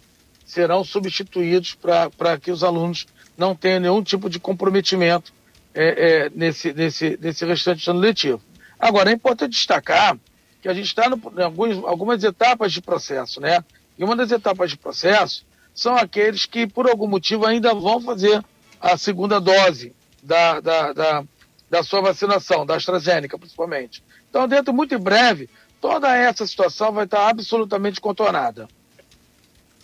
serão 0.46 0.84
substituídos 0.84 1.76
para 1.76 2.38
que 2.40 2.52
os 2.52 2.64
alunos 2.64 3.08
não 3.38 3.56
tenham 3.56 3.80
nenhum 3.80 4.04
tipo 4.04 4.30
de 4.30 4.40
comprometimento 4.40 5.34
é, 5.74 6.26
é, 6.26 6.30
nesse, 6.30 6.74
nesse, 6.74 7.18
nesse 7.22 7.46
restante 7.46 7.90
ano 7.90 8.00
letivo. 8.00 8.42
Agora, 8.80 9.10
é 9.10 9.14
importante 9.14 9.52
destacar 9.52 10.18
que 10.62 10.70
a 10.70 10.74
gente 10.74 10.88
está 10.88 11.08
em 11.08 11.42
alguns, 11.42 11.84
algumas 11.84 12.24
etapas 12.24 12.72
de 12.72 12.82
processo, 12.82 13.42
né? 13.42 13.64
E 13.98 14.04
uma 14.04 14.16
das 14.16 14.32
etapas 14.32 14.70
de 14.70 14.78
processo 14.78 15.46
são 15.74 15.96
aqueles 15.96 16.46
que, 16.46 16.68
por 16.68 16.88
algum 16.88 17.08
motivo, 17.08 17.46
ainda 17.46 17.74
vão 17.74 18.00
fazer 18.00 18.44
a 18.80 18.98
segunda 18.98 19.40
dose 19.40 19.94
da, 20.22 20.60
da, 20.60 20.94
da, 20.94 21.24
da 21.70 21.84
sua 21.84 22.02
vacinação, 22.02 22.66
da 22.66 22.76
AstraZeneca, 22.76 23.38
principalmente. 23.38 24.04
Então, 24.30 24.48
dentro 24.48 24.74
muito 24.74 24.94
em 24.94 25.00
breve, 25.00 25.50
toda 25.82 26.16
essa 26.16 26.46
situação 26.46 26.92
vai 26.92 27.06
estar 27.06 27.28
absolutamente 27.28 28.00
contornada. 28.00 28.68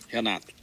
Renato. 0.08 0.59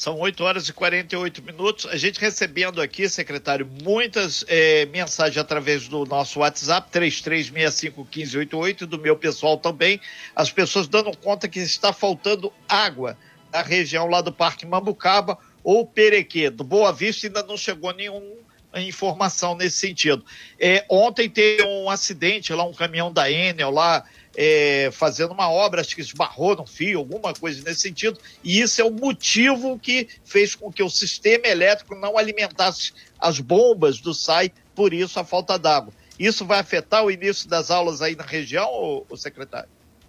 São 0.00 0.18
8 0.18 0.42
horas 0.42 0.66
e 0.66 0.72
48 0.72 1.42
minutos. 1.42 1.84
A 1.84 1.94
gente 1.94 2.18
recebendo 2.18 2.80
aqui, 2.80 3.06
secretário, 3.06 3.68
muitas 3.82 4.42
é, 4.48 4.86
mensagens 4.86 5.36
através 5.36 5.88
do 5.88 6.06
nosso 6.06 6.40
WhatsApp, 6.40 6.90
33651588, 6.90 8.86
do 8.86 8.98
meu 8.98 9.14
pessoal 9.14 9.58
também. 9.58 10.00
As 10.34 10.50
pessoas 10.50 10.88
dando 10.88 11.14
conta 11.18 11.46
que 11.46 11.60
está 11.60 11.92
faltando 11.92 12.50
água 12.66 13.14
na 13.52 13.60
região 13.60 14.06
lá 14.06 14.22
do 14.22 14.32
Parque 14.32 14.64
Mambucaba 14.64 15.36
ou 15.62 15.86
Perequê. 15.86 16.48
Do 16.48 16.64
Boa 16.64 16.94
Vista 16.94 17.26
ainda 17.26 17.42
não 17.42 17.58
chegou 17.58 17.92
nenhum 17.92 18.38
informação 18.74 19.54
nesse 19.54 19.76
sentido. 19.76 20.24
É, 20.58 20.82
ontem 20.88 21.28
teve 21.28 21.62
um 21.62 21.90
acidente 21.90 22.54
lá, 22.54 22.64
um 22.64 22.72
caminhão 22.72 23.12
da 23.12 23.30
Enel 23.30 23.70
lá, 23.70 24.04
é, 24.42 24.88
fazendo 24.90 25.32
uma 25.32 25.50
obra, 25.50 25.82
acho 25.82 25.94
que 25.94 26.00
esbarrou 26.00 26.56
no 26.56 26.64
fio, 26.64 27.00
alguma 27.00 27.34
coisa 27.34 27.62
nesse 27.62 27.80
sentido, 27.80 28.18
e 28.42 28.58
isso 28.58 28.80
é 28.80 28.84
o 28.84 28.90
motivo 28.90 29.78
que 29.78 30.08
fez 30.24 30.54
com 30.54 30.72
que 30.72 30.82
o 30.82 30.88
sistema 30.88 31.46
elétrico 31.46 31.94
não 31.94 32.16
alimentasse 32.16 32.94
as 33.18 33.38
bombas 33.38 34.00
do 34.00 34.14
SAI, 34.14 34.50
por 34.74 34.94
isso 34.94 35.20
a 35.20 35.24
falta 35.24 35.58
d'água. 35.58 35.92
Isso 36.18 36.46
vai 36.46 36.58
afetar 36.58 37.04
o 37.04 37.10
início 37.10 37.46
das 37.50 37.70
aulas 37.70 38.00
aí 38.00 38.16
na 38.16 38.24
região, 38.24 39.04
ô 39.06 39.14
secretário? 39.14 39.68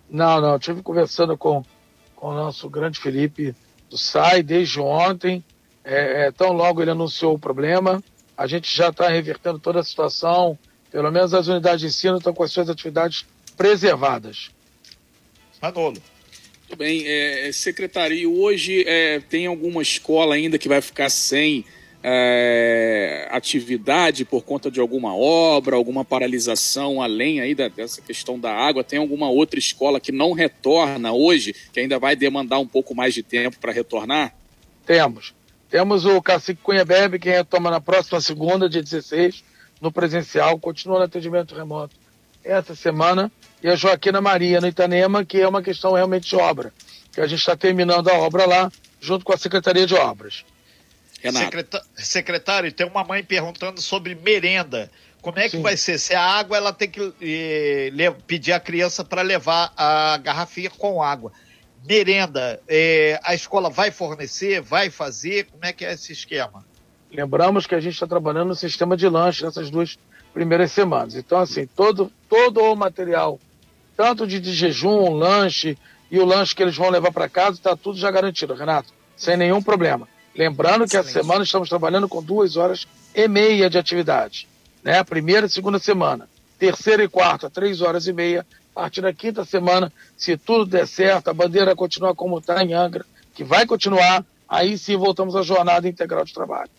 Não, 0.10 0.40
não, 0.40 0.56
estive 0.56 0.82
conversando 0.82 1.38
com, 1.38 1.62
com 2.16 2.28
o 2.30 2.34
nosso 2.34 2.70
grande 2.70 3.02
Felipe 3.02 3.54
do 3.90 3.98
SAI 3.98 4.42
desde 4.42 4.80
ontem, 4.80 5.44
é, 5.84 6.28
é, 6.28 6.32
tão 6.32 6.54
logo 6.54 6.82
ele 6.82 6.92
anunciou 6.92 7.34
o 7.34 7.40
problema, 7.40 8.02
a 8.38 8.48
gente 8.48 8.74
já 8.74 8.88
está 8.88 9.10
revertendo 9.10 9.60
toda 9.60 9.82
a 9.82 9.84
situação, 9.84 10.58
pelo 10.90 11.12
menos 11.12 11.34
as 11.34 11.50
unidades 11.50 11.82
de 11.82 11.88
ensino 11.88 12.18
estão 12.18 12.34
com 12.34 12.44
as 12.44 12.52
suas 12.54 12.70
atividades 12.70 13.26
preservadas. 13.62 14.50
Manolo. 15.62 16.02
Muito 16.62 16.76
bem. 16.76 17.06
É, 17.06 17.48
é, 17.48 17.52
secretario, 17.52 18.36
hoje 18.36 18.84
é, 18.88 19.20
tem 19.20 19.46
alguma 19.46 19.84
escola 19.84 20.34
ainda 20.34 20.58
que 20.58 20.68
vai 20.68 20.82
ficar 20.82 21.12
sem 21.12 21.64
é, 22.02 23.28
atividade 23.30 24.26
por 24.26 24.42
conta 24.44 24.72
de 24.72 24.80
alguma 24.80 25.16
obra, 25.16 25.76
alguma 25.76 26.04
paralisação 26.04 27.04
além 27.04 27.40
aí 27.40 27.54
da, 27.54 27.68
dessa 27.68 28.02
questão 28.02 28.40
da 28.40 28.52
água? 28.52 28.84
Tem 28.84 28.98
alguma 28.98 29.30
outra 29.30 29.60
escola 29.60 30.00
que 30.00 30.12
não 30.12 30.32
retorna 30.32 31.12
hoje, 31.14 31.54
que 31.72 31.80
ainda 31.80 32.00
vai 32.00 32.16
demandar 32.16 32.58
um 32.58 32.68
pouco 32.68 32.96
mais 32.96 33.14
de 33.14 33.22
tempo 33.22 33.60
para 33.60 33.72
retornar? 33.72 34.34
Temos. 34.88 35.36
Temos 35.70 36.04
o 36.04 36.20
Cacique 36.20 36.64
Cunha 36.64 36.84
Bebe, 36.84 37.20
que 37.20 37.30
retoma 37.30 37.70
na 37.70 37.80
próxima 37.80 38.20
segunda, 38.22 38.68
dia 38.68 38.82
16, 38.82 39.44
no 39.80 39.92
presencial, 39.92 40.58
continua 40.58 40.98
no 40.98 41.06
atendimento 41.06 41.54
remoto 41.54 42.02
essa 42.44 42.76
semana, 42.76 43.32
e 43.64 43.70
a 43.70 43.76
Joaquina 43.76 44.20
Maria, 44.20 44.60
no 44.60 44.68
Itanema, 44.68 45.24
que 45.24 45.40
é 45.40 45.48
uma 45.48 45.62
questão 45.62 45.94
realmente 45.94 46.30
de 46.30 46.36
obra, 46.36 46.74
que 47.12 47.22
a 47.22 47.28
gente 47.28 47.40
está 47.40 47.56
terminando 47.56 48.10
a 48.10 48.14
obra 48.14 48.46
lá, 48.46 48.72
junto 49.00 49.24
com 49.24 49.34
a 49.34 49.38
Secretaria 49.38 49.86
de 49.86 49.94
Obras. 49.94 50.44
Secretário, 51.22 51.88
secretário, 51.96 52.72
tem 52.72 52.88
uma 52.88 53.04
mãe 53.04 53.24
perguntando 53.24 53.80
sobre 53.80 54.16
merenda. 54.16 54.90
Como 55.22 55.38
é 55.38 55.44
que 55.44 55.58
Sim. 55.58 55.62
vai 55.62 55.78
ser? 55.78 56.00
Se 56.00 56.16
a 56.16 56.22
água, 56.24 56.58
ela 56.58 56.74
tem 56.74 56.90
que 56.90 57.14
eh, 57.22 57.92
pedir 58.26 58.54
a 58.54 58.60
criança 58.60 59.06
para 59.06 59.22
levar 59.22 59.72
a 59.78 60.18
garrafinha 60.18 60.72
com 60.72 61.04
água. 61.04 61.32
Merenda, 61.88 62.60
eh, 62.68 63.20
a 63.24 63.36
escola 63.36 63.70
vai 63.70 63.92
fornecer, 63.92 64.62
vai 64.62 64.90
fazer? 64.90 65.46
Como 65.46 65.64
é 65.64 65.72
que 65.72 65.86
é 65.86 65.94
esse 65.94 66.12
esquema? 66.12 66.66
Lembramos 67.12 67.68
que 67.68 67.76
a 67.76 67.80
gente 67.80 67.94
está 67.94 68.08
trabalhando 68.08 68.48
no 68.48 68.56
sistema 68.56 68.98
de 68.98 69.08
lanche 69.08 69.44
nessas 69.44 69.70
duas 69.70 70.00
primeiras 70.34 70.72
semanas. 70.72 71.16
Então, 71.16 71.38
assim, 71.38 71.68
todo, 71.68 72.12
todo 72.28 72.62
o 72.62 72.76
material, 72.76 73.40
tanto 74.02 74.26
de, 74.26 74.40
de 74.40 74.52
jejum, 74.52 75.14
lanche 75.14 75.78
e 76.10 76.18
o 76.18 76.26
lanche 76.26 76.56
que 76.56 76.64
eles 76.64 76.76
vão 76.76 76.90
levar 76.90 77.12
para 77.12 77.30
casa, 77.30 77.58
está 77.58 77.76
tudo 77.76 78.00
já 78.00 78.10
garantido, 78.10 78.56
Renato, 78.56 78.92
sem 79.16 79.38
nenhum 79.38 79.62
problema. 79.62 80.08
Lembrando 80.36 80.88
que 80.88 80.98
a 80.98 81.04
semana 81.04 81.44
estamos 81.44 81.70
trabalhando 81.70 82.10
com 82.10 82.24
duas 82.24 82.58
horas 82.58 82.88
e 83.14 83.28
meia 83.28 83.70
de 83.70 83.78
atividade. 83.78 84.48
Né? 84.84 85.04
Primeira 85.04 85.46
e 85.46 85.50
segunda 85.52 85.78
semana. 85.78 86.28
Terceira 86.58 87.04
e 87.04 87.08
quarta, 87.08 87.48
três 87.48 87.80
horas 87.80 88.08
e 88.08 88.14
meia. 88.14 88.44
A 88.76 88.82
partir 88.82 89.02
da 89.02 89.14
quinta 89.14 89.46
semana, 89.46 89.94
se 90.18 90.36
tudo 90.36 90.66
der 90.66 90.88
certo, 90.88 91.28
a 91.30 91.34
bandeira 91.34 91.76
continuar 91.76 92.16
como 92.16 92.40
está 92.40 92.64
em 92.64 92.74
Angra, 92.74 93.06
que 93.36 93.44
vai 93.44 93.68
continuar, 93.68 94.26
aí 94.50 94.80
sim 94.80 94.98
voltamos 94.98 95.36
à 95.36 95.44
jornada 95.44 95.88
integral 95.88 96.26
de 96.26 96.34
trabalho 96.34 96.72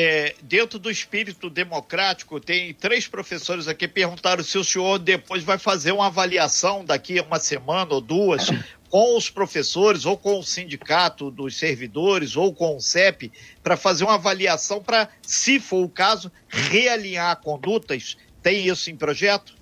é, 0.00 0.32
dentro 0.40 0.78
do 0.78 0.88
espírito 0.88 1.50
democrático, 1.50 2.38
tem 2.38 2.72
três 2.72 3.08
professores 3.08 3.66
aqui 3.66 3.88
perguntaram 3.88 4.44
se 4.44 4.56
o 4.56 4.62
senhor 4.62 4.96
depois 4.96 5.42
vai 5.42 5.58
fazer 5.58 5.90
uma 5.90 6.06
avaliação 6.06 6.84
daqui 6.84 7.18
a 7.18 7.22
uma 7.24 7.40
semana 7.40 7.94
ou 7.94 8.00
duas 8.00 8.48
com 8.88 9.16
os 9.16 9.28
professores 9.28 10.06
ou 10.06 10.16
com 10.16 10.38
o 10.38 10.42
sindicato 10.44 11.32
dos 11.32 11.58
servidores 11.58 12.36
ou 12.36 12.54
com 12.54 12.76
o 12.76 12.80
CEP 12.80 13.32
para 13.60 13.76
fazer 13.76 14.04
uma 14.04 14.14
avaliação 14.14 14.80
para, 14.80 15.08
se 15.20 15.58
for 15.58 15.84
o 15.84 15.88
caso, 15.88 16.30
realinhar 16.46 17.36
condutas. 17.40 18.16
Tem 18.40 18.68
isso 18.68 18.92
em 18.92 18.96
projeto? 18.96 19.56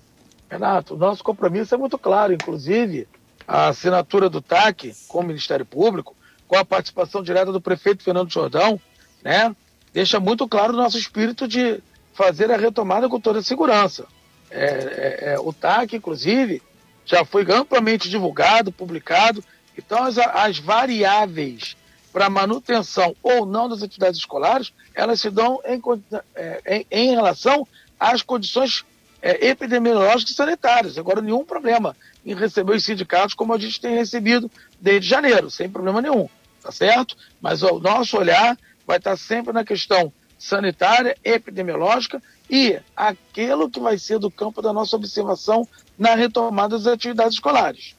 Renato, 0.47 0.95
nosso 0.95 1.23
compromisso 1.23 1.73
é 1.73 1.79
muito 1.79 1.97
claro, 1.97 2.31
inclusive 2.31 3.07
a 3.47 3.69
assinatura 3.69 4.29
do 4.29 4.39
TAC 4.39 4.93
com 5.07 5.21
o 5.21 5.23
Ministério 5.23 5.65
Público, 5.65 6.15
com 6.47 6.55
a 6.55 6.63
participação 6.63 7.23
direta 7.23 7.51
do 7.51 7.59
prefeito 7.59 8.03
Fernando 8.03 8.31
Jordão, 8.31 8.79
né? 9.23 9.55
Deixa 9.97 10.19
muito 10.19 10.47
claro 10.47 10.73
o 10.73 10.77
nosso 10.77 10.95
espírito 10.95 11.47
de 11.47 11.81
fazer 12.13 12.51
a 12.51 12.55
retomada 12.55 13.09
com 13.09 13.19
toda 13.19 13.39
a 13.39 13.43
segurança. 13.43 14.05
É, 14.51 14.63
é, 14.63 15.33
é, 15.33 15.39
o 15.39 15.51
TAC, 15.51 15.95
inclusive, 15.95 16.61
já 17.03 17.25
foi 17.25 17.43
amplamente 17.51 18.07
divulgado, 18.07 18.71
publicado. 18.71 19.43
Então, 19.75 20.03
as, 20.03 20.19
as 20.19 20.59
variáveis 20.59 21.75
para 22.13 22.29
manutenção 22.29 23.15
ou 23.23 23.43
não 23.43 23.67
das 23.67 23.81
atividades 23.81 24.19
escolares, 24.19 24.71
elas 24.93 25.19
se 25.19 25.31
dão 25.31 25.59
em, 25.65 25.81
é, 26.35 26.61
em, 26.67 26.85
em 26.91 27.15
relação 27.15 27.67
às 27.99 28.21
condições 28.21 28.85
é, 29.19 29.47
epidemiológicas 29.47 30.29
e 30.29 30.35
sanitárias. 30.35 30.99
Agora, 30.99 31.21
nenhum 31.21 31.43
problema 31.43 31.97
em 32.23 32.35
receber 32.35 32.75
os 32.75 32.85
sindicatos 32.85 33.33
como 33.33 33.51
a 33.51 33.57
gente 33.57 33.81
tem 33.81 33.95
recebido 33.95 34.51
desde 34.79 35.09
janeiro, 35.09 35.49
sem 35.49 35.67
problema 35.67 36.03
nenhum, 36.03 36.29
tá 36.61 36.71
certo? 36.71 37.17
Mas 37.41 37.63
o 37.63 37.79
nosso 37.79 38.15
olhar 38.15 38.55
vai 38.87 38.97
estar 38.97 39.17
sempre 39.17 39.51
na 39.51 39.65
questão 39.65 40.11
sanitária, 40.39 41.17
epidemiológica 41.23 42.23
e 42.49 42.79
aquilo 42.95 43.69
que 43.69 43.79
vai 43.79 43.99
ser 43.99 44.17
do 44.17 44.31
campo 44.31 44.61
da 44.61 44.71
nossa 44.71 44.95
observação 44.95 45.67
na 45.97 46.15
retomada 46.15 46.77
das 46.77 46.87
atividades 46.87 47.33
escolares. 47.33 47.95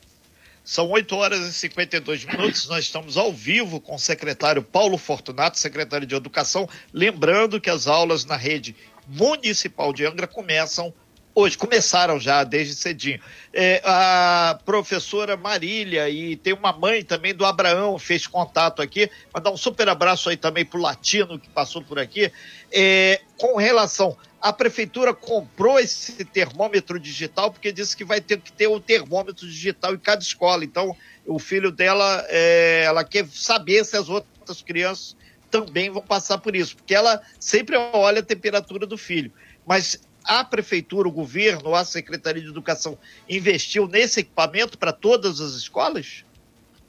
São 0.65 0.91
8 0.91 1.17
horas 1.17 1.41
e 1.47 1.53
52 1.53 2.25
minutos. 2.27 2.69
Nós 2.69 2.85
estamos 2.85 3.17
ao 3.17 3.33
vivo 3.33 3.81
com 3.81 3.95
o 3.95 3.99
secretário 3.99 4.63
Paulo 4.63 4.99
Fortunato, 4.99 5.59
secretário 5.59 6.07
de 6.07 6.15
Educação. 6.15 6.69
Lembrando 6.93 7.61
que 7.61 7.71
as 7.71 7.87
aulas 7.87 8.25
na 8.25 8.37
rede 8.37 8.77
municipal 9.07 9.93
de 9.93 10.05
Angra 10.05 10.27
começam 10.27 10.93
hoje, 11.39 11.57
começaram 11.57 12.19
já 12.19 12.43
desde 12.43 12.75
cedinho. 12.75 13.21
É, 13.53 13.81
a 13.85 14.59
professora 14.65 15.37
Marília 15.37 16.11
e 16.11 16.37
tem 16.37 16.53
uma 16.53 16.73
mãe 16.73 17.05
também 17.05 17.33
do 17.33 17.47
Abraão, 17.47 17.97
fez 17.99 18.27
contato 18.27 18.83
aqui, 18.83 19.09
mandar 19.33 19.51
um 19.51 19.57
super 19.57 19.89
abraço 19.89 20.29
aí 20.29 20.37
também 20.37 20.65
pro 20.65 20.81
Latino 20.81 21.39
que 21.39 21.49
passou 21.49 21.83
por 21.83 21.99
aqui. 21.99 22.33
É, 22.73 23.21
com 23.37 23.57
relação, 23.57 24.17
a 24.41 24.53
prefeitura 24.53 25.15
comprou 25.15 25.79
esse 25.79 26.25
termômetro 26.25 26.99
digital 26.99 27.53
porque 27.53 27.71
disse 27.71 27.97
que 27.97 28.05
vai 28.05 28.21
ter 28.21 28.41
que 28.41 28.51
ter 28.51 28.69
um 28.69 28.81
termômetro 28.81 29.47
digital 29.47 29.95
em 29.95 29.99
cada 29.99 30.23
escola. 30.23 30.65
Então, 30.65 30.97
o 31.25 31.39
filho 31.39 31.71
dela, 31.71 32.25
é, 32.29 32.83
ela 32.85 33.05
quer 33.05 33.27
saber 33.29 33.85
se 33.85 33.97
as 33.97 34.09
outras 34.09 34.61
crianças 34.61 35.17
também 35.51 35.89
vão 35.89 36.03
passar 36.03 36.39
por 36.39 36.55
isso, 36.55 36.77
porque 36.77 36.95
ela 36.95 37.23
sempre 37.39 37.77
olha 37.77 38.21
a 38.21 38.25
temperatura 38.25 38.87
do 38.87 38.99
filho. 38.99 39.33
Mas 39.67 40.01
a 40.29 40.45
prefeitura, 40.45 41.09
o 41.09 41.13
governo, 41.13 41.75
a 41.75 41.85
Secretaria 41.87 42.43
de 42.43 42.51
Educação 42.51 42.99
investiu 43.27 43.89
nesse 43.89 44.21
equipamento 44.21 44.77
para 44.77 44.93
todas 44.93 45.41
as 45.41 45.53
escolas? 45.55 46.23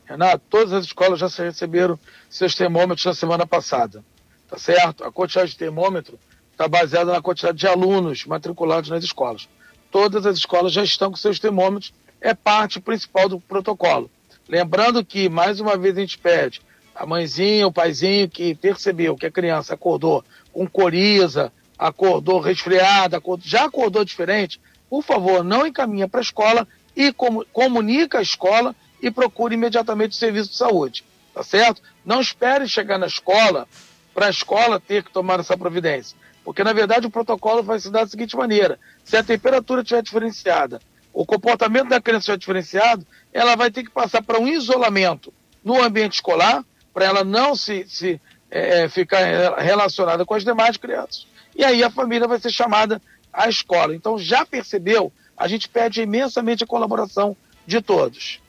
Renato, 0.06 0.44
todas 0.50 0.74
as 0.74 0.86
escolas 0.86 1.20
já 1.20 1.28
receberam 1.28 1.98
seus 2.30 2.54
termômetros 2.54 3.06
na 3.06 3.14
semana 3.14 3.48
passada, 3.48 4.04
tá 4.50 4.58
certo? 4.58 5.06
A 5.06 5.12
quantidade 5.12 5.52
de 5.52 5.58
termômetro 5.58 6.20
está 6.52 6.68
baseada 6.68 7.14
na 7.14 7.22
quantidade 7.22 7.58
de 7.58 7.66
alunos 7.66 8.26
matriculados 8.26 8.90
nas 8.90 9.04
escolas. 9.06 9.48
Todas 9.90 10.26
as 10.26 10.38
escolas 10.38 10.74
já 10.74 10.84
estão 10.84 11.10
com 11.10 11.16
seus 11.16 11.40
termômetros, 11.40 11.94
é 12.20 12.34
parte 12.34 12.82
principal 12.82 13.30
do 13.30 13.40
protocolo. 13.40 14.12
Lembrando 14.50 15.06
que, 15.06 15.30
mais 15.30 15.62
uma 15.62 15.78
vez, 15.78 15.98
a 15.98 16.02
gente 16.02 16.18
pede 16.18 16.62
a 16.94 17.06
mãezinha, 17.06 17.66
o 17.66 17.72
paizinho 17.72 18.28
que 18.28 18.54
percebeu 18.54 19.16
que 19.16 19.26
a 19.26 19.32
criança 19.32 19.74
acordou 19.74 20.26
com 20.52 20.68
coriza, 20.68 21.54
acordou 21.80 22.42
resfriada, 22.42 23.18
acordou, 23.18 23.48
já 23.48 23.64
acordou 23.64 24.04
diferente, 24.04 24.60
por 24.90 25.02
favor, 25.02 25.44
não 25.44 25.66
encaminha 25.66 26.10
para 26.10 26.20
a 26.20 26.22
escola 26.22 26.68
e 26.96 27.14
com, 27.14 27.46
comunica 27.54 28.20
a 28.20 28.22
escola 28.22 28.76
e 29.02 29.10
procure 29.10 29.56
imediatamente 29.56 30.12
o 30.12 30.16
serviço 30.16 30.50
de 30.50 30.58
saúde, 30.58 31.06
tá 31.34 31.42
certo? 31.42 31.82
Não 32.04 32.20
espere 32.20 32.68
chegar 32.68 32.98
na 32.98 33.08
escola 33.08 33.66
para 34.14 34.26
a 34.28 34.30
escola 34.30 34.80
ter 34.80 35.04
que 35.04 35.12
tomar 35.12 35.40
essa 35.40 35.58
providência, 35.58 36.18
porque 36.44 36.66
na 36.66 36.74
verdade 36.74 37.08
o 37.08 37.12
protocolo 37.12 37.64
vai 37.64 37.80
se 37.80 37.90
dar 37.90 38.04
da 38.04 38.10
seguinte 38.10 38.36
maneira: 38.36 38.78
se 39.06 39.16
a 39.16 39.24
temperatura 39.24 39.82
estiver 39.82 40.04
diferenciada, 40.04 40.82
o 41.14 41.26
comportamento 41.26 41.88
da 41.88 42.02
criança 42.02 42.34
estiver 42.34 42.38
diferenciado, 42.40 43.08
ela 43.32 43.56
vai 43.56 43.72
ter 43.72 43.84
que 43.84 43.92
passar 43.92 44.22
para 44.22 44.40
um 44.40 44.48
isolamento 44.48 45.32
no 45.64 45.82
ambiente 45.82 46.16
escolar, 46.16 46.66
para 46.94 47.06
ela 47.06 47.24
não 47.24 47.56
se, 47.56 47.86
se 47.88 48.20
é, 48.52 48.90
ficar 48.90 49.60
relacionada 49.60 50.26
com 50.26 50.34
as 50.34 50.44
demais 50.44 50.76
crianças 50.76 51.29
e 51.60 51.64
aí 51.66 51.84
a 51.84 51.90
família 51.90 52.26
vai 52.26 52.40
ser 52.40 52.52
chamada 52.52 53.02
à 53.34 53.50
escola. 53.50 53.94
Então, 53.94 54.18
já 54.18 54.46
percebeu? 54.46 55.12
A 55.36 55.46
gente 55.46 55.68
pede 55.68 56.02
imensamente 56.02 56.64
a 56.64 56.68
colaboração 56.68 57.36
de 57.68 57.82
todos. 57.82 58.40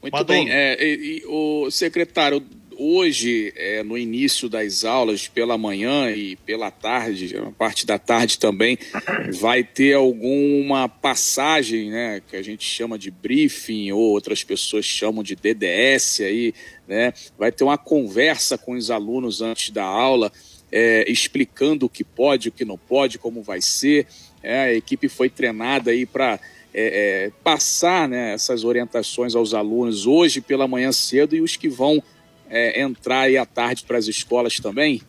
Muito 0.00 0.24
bem. 0.24 0.48
É, 0.48 0.80
e, 0.80 1.18
e, 1.18 1.26
o 1.26 1.68
secretário, 1.72 2.40
hoje, 2.78 3.52
é, 3.56 3.82
no 3.82 3.98
início 3.98 4.48
das 4.48 4.84
aulas, 4.84 5.26
pela 5.26 5.58
manhã 5.58 6.08
e 6.12 6.36
pela 6.36 6.70
tarde, 6.70 7.36
a 7.36 7.50
parte 7.50 7.84
da 7.84 7.98
tarde 7.98 8.38
também, 8.38 8.78
vai 9.40 9.64
ter 9.64 9.94
alguma 9.94 10.88
passagem, 10.88 11.90
né, 11.90 12.22
que 12.30 12.36
a 12.36 12.42
gente 12.42 12.64
chama 12.64 12.96
de 12.96 13.10
briefing, 13.10 13.90
ou 13.90 14.00
outras 14.00 14.44
pessoas 14.44 14.84
chamam 14.84 15.24
de 15.24 15.34
DDS 15.34 16.20
aí, 16.20 16.54
né? 16.86 17.12
Vai 17.36 17.50
ter 17.50 17.64
uma 17.64 17.76
conversa 17.76 18.56
com 18.56 18.74
os 18.74 18.88
alunos 18.88 19.42
antes 19.42 19.70
da 19.70 19.84
aula, 19.84 20.30
é, 20.72 21.10
explicando 21.10 21.86
o 21.86 21.88
que 21.88 22.04
pode, 22.04 22.48
o 22.48 22.52
que 22.52 22.64
não 22.64 22.78
pode, 22.78 23.18
como 23.18 23.42
vai 23.42 23.60
ser. 23.60 24.06
É, 24.42 24.60
a 24.62 24.74
equipe 24.74 25.08
foi 25.08 25.28
treinada 25.28 25.90
aí 25.90 26.06
para 26.06 26.40
é, 26.72 27.26
é, 27.26 27.32
passar 27.42 28.08
né, 28.08 28.32
essas 28.32 28.64
orientações 28.64 29.34
aos 29.34 29.54
alunos 29.54 30.06
hoje 30.06 30.40
pela 30.40 30.68
manhã 30.68 30.92
cedo 30.92 31.34
e 31.34 31.40
os 31.40 31.56
que 31.56 31.68
vão 31.68 32.02
é, 32.48 32.80
entrar 32.80 33.22
aí 33.22 33.36
à 33.36 33.44
tarde 33.44 33.84
para 33.84 33.98
as 33.98 34.06
escolas 34.06 34.56
também? 34.56 35.02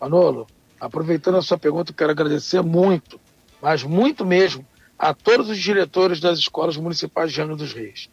Manolo, 0.00 0.46
aproveitando 0.80 1.36
a 1.36 1.42
sua 1.42 1.58
pergunta, 1.58 1.92
quero 1.92 2.10
agradecer 2.10 2.62
muito, 2.62 3.20
mas 3.60 3.82
muito 3.82 4.24
mesmo, 4.24 4.64
a 4.98 5.12
todos 5.12 5.48
os 5.48 5.58
diretores 5.58 6.20
das 6.20 6.38
escolas 6.38 6.76
municipais 6.76 7.32
de 7.32 7.40
Angra 7.40 7.56
dos 7.56 7.72
Reis. 7.72 8.08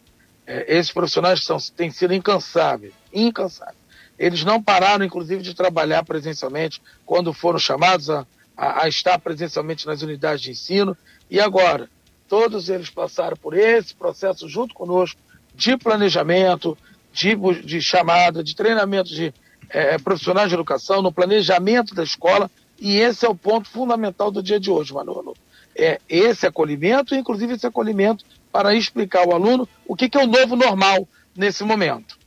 É, 0.45 0.77
esses 0.77 0.91
profissionais 0.91 1.43
são, 1.43 1.57
têm 1.75 1.89
sido 1.89 2.13
incansáveis, 2.13 2.93
incansáveis. 3.13 3.84
Eles 4.17 4.43
não 4.43 4.61
pararam, 4.61 5.05
inclusive, 5.05 5.41
de 5.41 5.53
trabalhar 5.53 6.03
presencialmente 6.03 6.81
quando 7.05 7.33
foram 7.33 7.59
chamados 7.59 8.09
a, 8.09 8.25
a, 8.55 8.83
a 8.83 8.87
estar 8.87 9.19
presencialmente 9.19 9.85
nas 9.85 10.01
unidades 10.01 10.41
de 10.41 10.51
ensino. 10.51 10.97
E 11.29 11.39
agora, 11.39 11.89
Todos 12.27 12.69
eles 12.69 12.89
passaram 12.89 13.37
por 13.37 13.55
esse 13.55 13.93
processo 13.93 14.49
junto 14.49 14.73
conosco 14.73 15.19
de 15.53 15.77
planejamento, 15.77 16.77
de, 17.13 17.35
de 17.63 17.81
chamada, 17.81 18.43
de 18.43 18.55
treinamento 18.55 19.09
de 19.09 19.33
é, 19.69 19.97
profissionais 19.97 20.49
de 20.49 20.55
educação, 20.55 21.01
no 21.01 21.11
planejamento 21.11 21.93
da 21.93 22.03
escola, 22.03 22.49
e 22.79 22.97
esse 22.97 23.25
é 23.25 23.29
o 23.29 23.35
ponto 23.35 23.69
fundamental 23.69 24.31
do 24.31 24.41
dia 24.41 24.59
de 24.59 24.69
hoje, 24.69 24.93
Manolo. 24.93 25.35
É 25.77 25.99
esse 26.09 26.47
acolhimento, 26.47 27.15
inclusive 27.15 27.53
esse 27.53 27.67
acolhimento 27.67 28.25
para 28.51 28.73
explicar 28.73 29.23
ao 29.23 29.33
aluno 29.33 29.67
o 29.87 29.95
que, 29.95 30.09
que 30.09 30.17
é 30.17 30.23
o 30.23 30.27
novo 30.27 30.55
normal 30.55 31.07
nesse 31.35 31.63
momento. 31.63 32.17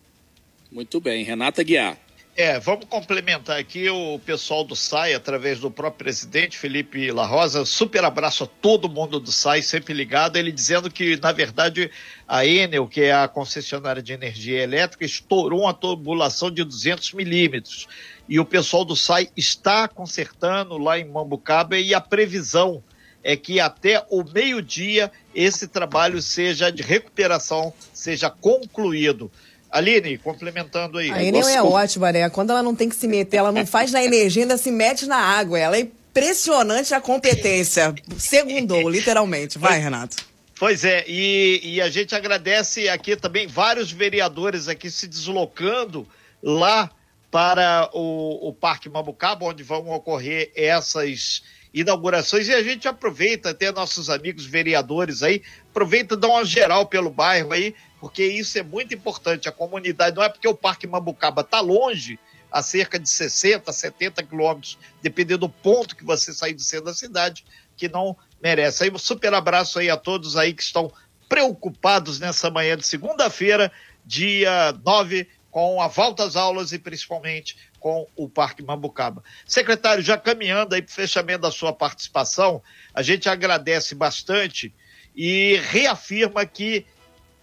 Muito 0.71 1.01
bem, 1.01 1.25
Renata 1.25 1.63
Guiar. 1.63 1.99
É, 2.37 2.61
vamos 2.61 2.85
complementar 2.85 3.59
aqui 3.59 3.91
o 3.91 4.17
pessoal 4.21 4.63
do 4.63 4.77
SAI, 4.77 5.13
através 5.13 5.59
do 5.59 5.73
próprio 5.73 6.05
presidente 6.05 6.57
Felipe 6.57 7.11
La 7.11 7.27
Rosa. 7.27 7.65
Super 7.65 8.05
abraço 8.05 8.45
a 8.45 8.47
todo 8.47 8.89
mundo 8.89 9.19
do 9.19 9.33
SAI, 9.33 9.61
sempre 9.61 9.93
ligado. 9.93 10.37
Ele 10.37 10.53
dizendo 10.53 10.89
que, 10.89 11.17
na 11.17 11.33
verdade, 11.33 11.91
a 12.29 12.47
Enel, 12.47 12.87
que 12.87 13.01
é 13.01 13.13
a 13.13 13.27
concessionária 13.27 14.01
de 14.01 14.13
energia 14.13 14.63
elétrica, 14.63 15.05
estourou 15.05 15.63
uma 15.63 15.75
tubulação 15.75 16.49
de 16.49 16.63
200 16.63 17.13
milímetros. 17.15 17.89
E 18.29 18.39
o 18.39 18.45
pessoal 18.45 18.85
do 18.85 18.95
SAI 18.95 19.31
está 19.37 19.89
consertando 19.89 20.79
lá 20.79 20.97
em 20.97 21.09
Mambucaba 21.09 21.77
e 21.77 21.93
a 21.93 22.01
previsão 22.01 22.85
é 23.25 23.37
que 23.37 23.59
até 23.59 24.07
o 24.11 24.23
meio-dia 24.23 25.11
esse 25.35 25.67
trabalho 25.67 26.23
seja 26.23 26.71
de 26.71 26.83
recuperação, 26.83 27.73
seja 27.93 28.31
concluído. 28.31 29.29
Aline, 29.71 30.19
complementando 30.19 30.99
aí. 30.99 31.11
A 31.11 31.23
Enel 31.23 31.47
é 31.47 31.63
ótima, 31.63 32.11
né? 32.11 32.29
Quando 32.31 32.51
ela 32.51 32.63
não 32.63 32.75
tem 32.75 32.89
que 32.89 32.97
se 32.97 33.07
meter, 33.07 33.39
ela 33.39 33.53
não 33.53 33.67
faz 33.67 33.93
na 33.93 34.03
energia, 34.03 34.43
ainda 34.43 34.57
se 34.57 34.71
mete 34.71 35.07
na 35.07 35.19
água. 35.19 35.59
Ela 35.59 35.77
é 35.77 35.81
impressionante 35.81 36.95
a 36.95 37.01
competência. 37.01 37.95
Segundou, 38.17 38.89
literalmente. 38.91 39.59
Vai, 39.59 39.79
Renato. 39.79 40.17
Pois 40.59 40.85
é, 40.85 41.05
e, 41.07 41.61
e, 41.63 41.81
a 41.81 41.89
gente 41.89 42.17
agradece 42.17 42.89
aqui 42.89 43.15
também 43.15 43.47
vários 43.47 43.93
vereadores 43.93 44.67
aqui 44.67 44.91
se 44.91 45.07
deslocando 45.07 46.05
lá 46.43 46.91
para 47.31 47.89
o, 47.93 48.49
o 48.49 48.53
Parque 48.53 48.89
Mamucaba, 48.89 49.47
onde 49.47 49.63
vão 49.63 49.89
ocorrer 49.91 50.51
essas 50.57 51.43
inaugurações. 51.73 52.49
E 52.49 52.55
a 52.55 52.63
gente 52.63 52.89
aproveita, 52.89 53.51
até 53.51 53.71
nossos 53.73 54.11
amigos 54.11 54.45
vereadores 54.47 55.23
aí, 55.23 55.43
aproveita 55.71 56.15
e 56.15 56.19
dá 56.19 56.29
uma 56.29 56.45
geral 56.45 56.87
pelo 56.87 57.11
bairro 57.11 57.53
aí, 57.53 57.75
porque 58.01 58.25
isso 58.25 58.59
é 58.59 58.63
muito 58.63 58.95
importante. 58.95 59.49
A 59.49 59.53
comunidade, 59.53 60.17
não 60.17 60.23
é 60.23 60.29
porque 60.29 60.49
o 60.49 60.55
Parque 60.55 60.87
Mambucaba 60.87 61.43
está 61.43 61.61
longe, 61.61 62.19
a 62.51 62.63
cerca 62.63 62.99
de 62.99 63.09
60, 63.09 63.71
70 63.73 64.23
quilômetros, 64.23 64.79
dependendo 65.03 65.41
do 65.41 65.49
ponto 65.49 65.95
que 65.95 66.05
você 66.05 66.33
sair 66.33 66.55
do 66.55 66.63
centro 66.63 66.87
da 66.87 66.95
cidade, 66.95 67.45
que 67.77 67.89
não 67.89 68.17
merece. 68.43 68.85
Aí 68.85 68.91
um 68.91 68.99
super 68.99 69.35
abraço 69.35 69.79
aí 69.79 69.91
a 69.91 69.97
todos 69.97 70.37
aí 70.37 70.55
que 70.55 70.63
estão 70.63 70.93
preocupados 71.29 72.19
nessa 72.19 72.51
manhã 72.51 72.77
de 72.77 72.87
segunda-feira, 72.87 73.71
dia 74.05 74.75
9, 74.85 75.29
com 75.59 75.83
a 75.83 75.89
volta 75.89 76.23
às 76.23 76.37
aulas 76.37 76.71
e 76.71 76.79
principalmente 76.79 77.57
com 77.81 78.07
o 78.15 78.29
Parque 78.29 78.63
Mambucaba. 78.63 79.25
Secretário, 79.45 80.05
já 80.05 80.17
caminhando 80.17 80.73
aí 80.73 80.81
para 80.81 80.93
o 80.93 80.95
fechamento 80.95 81.41
da 81.41 81.51
sua 81.51 81.73
participação, 81.73 82.63
a 82.95 83.03
gente 83.03 83.29
agradece 83.29 83.93
bastante 83.93 84.73
e 85.17 85.61
reafirma 85.65 86.47
que 86.47 86.87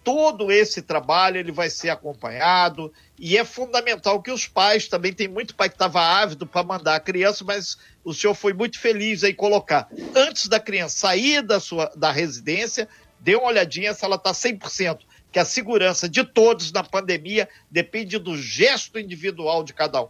todo 0.01 0.49
esse 0.49 0.81
trabalho 0.81 1.35
ele 1.35 1.51
vai 1.51 1.69
ser 1.69 1.89
acompanhado 1.89 2.89
e 3.19 3.37
é 3.37 3.43
fundamental 3.43 4.21
que 4.21 4.31
os 4.31 4.47
pais 4.47 4.87
também 4.87 5.11
tem 5.11 5.27
muito 5.27 5.53
pai 5.53 5.67
que 5.67 5.75
estava 5.75 5.99
ávido 5.99 6.47
para 6.47 6.63
mandar 6.63 6.95
a 6.95 7.01
criança, 7.01 7.43
mas 7.43 7.77
o 8.01 8.13
senhor 8.13 8.33
foi 8.33 8.53
muito 8.53 8.79
feliz 8.79 9.25
aí 9.25 9.33
colocar 9.33 9.89
antes 10.15 10.47
da 10.47 10.57
criança 10.57 10.99
sair 10.99 11.41
da 11.41 11.59
sua 11.59 11.91
da 11.97 12.13
residência, 12.13 12.87
dê 13.19 13.35
uma 13.35 13.47
olhadinha 13.47 13.93
se 13.93 14.05
ela 14.05 14.15
está 14.15 14.31
100%, 14.31 14.99
que 15.35 15.39
a 15.39 15.43
segurança 15.43 16.07
de 16.07 16.23
todos 16.23 16.71
na 16.71 16.81
pandemia 16.81 17.49
depende 17.69 18.17
do 18.17 18.37
gesto 18.37 18.97
individual 18.97 19.65
de 19.65 19.73
cada 19.73 20.01
um. 20.01 20.07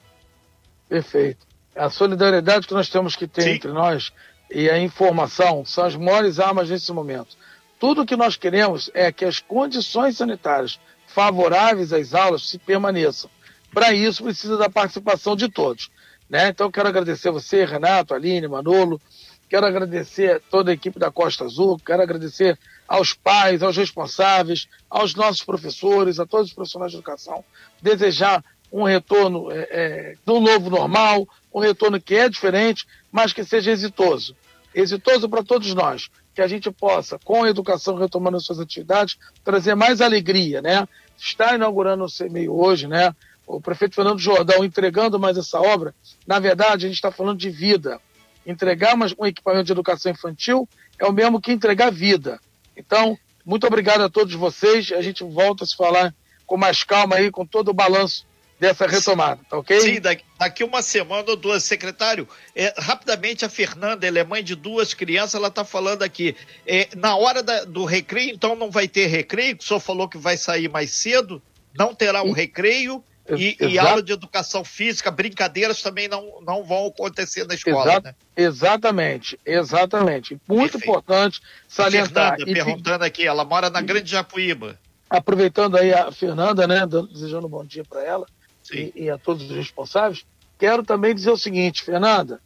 Perfeito. 0.88 1.48
A 1.76 1.90
solidariedade 1.90 2.68
que 2.68 2.76
nós 2.76 2.90
temos 2.90 3.16
que 3.16 3.26
ter 3.26 3.42
Sim. 3.42 3.50
entre 3.54 3.72
nós 3.72 4.14
e 4.52 4.70
a 4.70 4.78
informação 4.78 5.66
são 5.66 5.84
as 5.84 5.96
maiores 5.96 6.40
armas 6.40 6.70
nesse 6.70 6.92
momento. 6.92 7.36
Tudo 7.80 8.06
que 8.06 8.16
nós 8.16 8.38
queremos 8.38 8.92
é 8.94 9.12
que 9.12 9.26
as 9.26 9.40
condições 9.40 10.16
sanitárias 10.16 10.80
favoráveis 11.08 11.92
às 11.92 12.14
aulas 12.14 12.48
se 12.48 12.60
permaneçam. 12.60 13.28
Para 13.74 13.92
isso, 13.92 14.24
precisa 14.24 14.58
da 14.58 14.70
participação 14.70 15.36
de 15.36 15.50
todos. 15.50 15.90
Né? 16.30 16.50
Então, 16.50 16.70
quero 16.70 16.88
agradecer 16.88 17.32
você, 17.32 17.66
Renato, 17.66 18.14
Aline, 18.14 18.48
Manolo, 18.48 19.02
quero 19.50 19.66
agradecer 19.66 20.40
toda 20.52 20.70
a 20.70 20.76
equipe 20.76 21.00
da 21.00 21.10
Costa 21.10 21.46
Azul, 21.46 21.80
quero 21.84 22.04
agradecer 22.04 22.60
aos 22.88 23.13
pais, 23.13 23.63
aos 23.63 23.78
responsáveis, 23.78 24.67
aos 24.89 25.15
nossos 25.15 25.43
professores, 25.43 26.19
a 26.19 26.26
todos 26.26 26.50
os 26.50 26.54
profissionais 26.54 26.91
de 26.91 26.98
educação, 26.98 27.43
desejar 27.82 28.43
um 28.71 28.84
retorno 28.84 29.52
é, 29.52 29.67
é, 29.71 30.15
do 30.26 30.39
novo 30.39 30.69
normal, 30.69 31.28
um 31.54 31.60
retorno 31.60 32.00
que 32.00 32.15
é 32.15 32.30
diferente, 32.30 32.86
mas 33.12 33.34
que 33.34 33.43
seja 33.43 33.71
exitoso. 33.71 34.36
Exitoso 34.74 35.30
para 35.30 35.43
todos 35.43 35.74
nós 35.74 36.10
que 36.36 36.41
a 36.41 36.48
gente 36.48 36.69
possa, 36.69 37.17
com 37.24 37.45
a 37.45 37.50
educação 37.50 37.95
retomando 37.95 38.39
suas 38.41 38.60
atividades, 38.60 39.17
trazer 39.43 39.74
mais 39.74 40.02
alegria, 40.02 40.62
né? 40.62 40.86
Está 41.17 41.56
inaugurando 41.56 42.04
o 42.04 42.12
CMEI 42.12 42.50
hoje, 42.50 42.88
né? 42.88 43.15
O 43.48 43.62
prefeito 43.62 43.95
Fernando 43.95 44.19
Jordão 44.19 44.65
entregando 44.65 45.17
mais 45.17 45.38
essa 45.38 45.62
obra. 45.62 45.95
Na 46.28 46.39
verdade, 46.39 46.86
a 46.86 46.89
gente 46.89 46.98
está 46.98 47.10
falando 47.10 47.39
de 47.39 47.50
vida. 47.50 48.02
Entregar 48.45 48.95
um 49.17 49.26
equipamento 49.26 49.63
de 49.63 49.71
educação 49.71 50.12
infantil 50.12 50.67
é 51.00 51.06
o 51.06 51.13
mesmo 51.13 51.39
que 51.39 51.54
entregar 51.54 51.89
vida. 51.89 52.39
Então, 52.76 53.18
muito 53.46 53.68
obrigado 53.68 54.02
a 54.02 54.10
todos 54.10 54.34
vocês. 54.34 54.92
A 54.92 55.02
gente 55.02 55.24
volta 55.24 55.64
a 55.64 55.68
se 55.68 55.76
falar 55.76 56.14
com 56.46 56.58
mais 56.58 56.84
calma 56.84 57.16
aí, 57.16 57.32
com 57.32 57.46
todo 57.46 57.70
o 57.70 57.74
balanço 57.74 58.26
dessa 58.60 58.88
retomada, 58.88 59.42
tá 59.50 59.58
ok? 59.58 59.80
Sim, 59.82 60.00
daqui, 60.00 60.24
daqui 60.40 60.64
uma 60.64 60.82
semana 60.82 61.30
ou 61.30 61.36
duas. 61.36 61.64
Secretário, 61.64 62.28
é, 62.56 62.74
rapidamente 62.78 63.44
a 63.44 63.50
Fernanda, 63.50 64.08
ela 64.08 64.20
é 64.20 64.24
mãe 64.24 64.44
de 64.44 64.56
duas 64.56 64.94
crianças, 64.94 65.36
ela 65.36 65.50
está 65.50 65.66
falando 65.66 66.04
aqui. 66.04 66.36
É, 66.66 66.88
na 66.96 67.16
hora 67.16 67.44
da, 67.44 67.66
do 67.66 67.86
recreio, 67.86 68.34
então 68.34 68.56
não 68.56 68.72
vai 68.72 68.88
ter 68.88 69.08
recreio, 69.08 69.58
o 69.60 69.64
senhor 69.64 69.80
falou 69.80 70.08
que 70.08 70.18
vai 70.18 70.38
sair 70.38 70.70
mais 70.70 70.92
cedo, 70.92 71.42
não 71.78 71.94
terá 71.94 72.24
um 72.24 72.32
recreio. 72.32 73.04
E, 73.28 73.58
e, 73.60 73.80
aula 73.80 74.04
de 74.04 74.14
educação 74.14 74.64
física, 74.64 75.10
brincadeiras 75.10 75.82
também 75.82 76.08
não, 76.08 76.40
não 76.42 76.64
vão 76.64 76.86
acontecer 76.86 77.46
na 77.48 77.56
escola, 77.56 77.92
Exa 77.92 78.02
né? 78.02 78.16
Exatamente, 78.38 79.40
exatamente. 79.44 80.40
Muito 80.48 80.74
Perfeito. 80.74 80.84
importante 80.84 81.42
salientar. 81.68 82.38
Fernanda, 82.38 82.52
e 82.52 82.54
perguntando 82.54 83.04
aqui, 83.04 83.26
ela 83.26 83.44
mora 83.44 83.72
na 83.72 83.82
Grande 83.82 84.12
Japuíba. 84.12 84.78
Aproveitando 85.10 85.76
aí 85.76 85.92
a 85.92 86.12
Fernanda, 86.12 86.68
né, 86.68 86.86
desejando 86.86 87.48
um 87.48 87.50
bom 87.50 87.66
dia 87.66 87.84
para 87.84 88.04
ela 88.04 88.28
e, 88.72 88.94
e, 88.96 89.10
a 89.10 89.18
todos 89.18 89.50
os 89.50 89.56
responsáveis, 89.56 90.24
quero 90.60 90.84
também 90.84 91.16
dizer 91.16 91.32
o 91.32 91.38
seguinte, 91.38 91.84
Fernanda, 91.84 92.40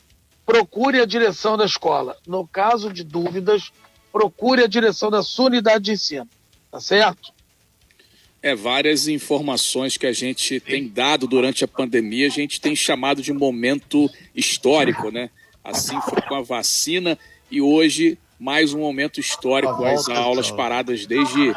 procure 0.45 1.01
a 1.01 1.05
direção 1.05 1.57
da 1.57 1.65
escola. 1.65 2.15
No 2.25 2.47
caso 2.47 2.91
de 2.93 3.03
dúvidas, 3.03 3.69
procure 4.13 4.63
a 4.63 4.67
direção 4.67 5.11
da 5.11 5.21
sua 5.23 5.47
unidade 5.47 5.85
de 5.85 5.91
ensino. 5.91 6.27
Tá 6.71 6.79
certo? 6.79 7.33
É, 8.41 8.55
várias 8.55 9.07
informações 9.07 9.97
que 9.97 10.07
a 10.07 10.13
gente 10.13 10.59
tem 10.61 10.87
dado 10.87 11.27
durante 11.27 11.63
a 11.63 11.67
pandemia, 11.67 12.27
a 12.27 12.31
gente 12.31 12.61
tem 12.61 12.75
chamado 12.75 13.21
de 13.21 13.33
momento 13.33 14.09
histórico, 14.33 15.11
né? 15.11 15.29
Assim 15.63 15.99
foi 16.01 16.21
com 16.21 16.35
a 16.35 16.41
vacina 16.41 17.17
e 17.51 17.61
hoje 17.61 18.17
mais 18.39 18.73
um 18.73 18.79
momento 18.79 19.19
histórico, 19.19 19.83
as 19.83 20.07
aulas 20.07 20.49
paradas 20.49 21.05
desde 21.05 21.53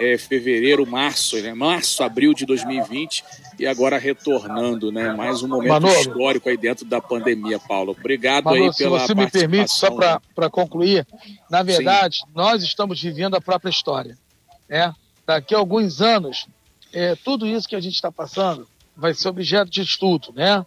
é, 0.00 0.18
fevereiro, 0.18 0.84
março, 0.84 1.40
né? 1.40 1.54
Março, 1.54 2.02
abril 2.02 2.34
de 2.34 2.44
2020 2.44 3.24
e 3.60 3.66
agora 3.66 3.96
retornando, 3.96 4.90
né? 4.90 5.12
Mais 5.12 5.44
um 5.44 5.48
momento 5.48 5.70
Manolo, 5.70 6.00
histórico 6.00 6.48
aí 6.48 6.56
dentro 6.56 6.84
da 6.84 7.00
pandemia, 7.00 7.60
Paulo. 7.60 7.94
Obrigado 7.96 8.46
Manolo, 8.46 8.64
aí 8.64 8.76
pela 8.76 8.98
Se 8.98 9.06
você 9.06 9.14
me 9.14 9.30
permite, 9.30 9.70
só 9.70 9.92
para 9.92 10.20
né? 10.36 10.50
concluir, 10.50 11.06
na 11.48 11.62
verdade, 11.62 12.16
Sim. 12.16 12.24
nós 12.34 12.64
estamos 12.64 13.00
vivendo 13.00 13.36
a 13.36 13.40
própria 13.40 13.70
história. 13.70 14.18
É? 14.68 14.92
Daqui 15.26 15.54
a 15.54 15.58
alguns 15.58 16.00
anos, 16.00 16.46
é, 16.92 17.14
tudo 17.16 17.46
isso 17.46 17.68
que 17.68 17.76
a 17.76 17.80
gente 17.80 17.94
está 17.94 18.12
passando 18.12 18.68
vai 18.96 19.14
ser 19.14 19.28
objeto 19.28 19.70
de 19.70 19.82
estudo, 19.82 20.32
né? 20.34 20.64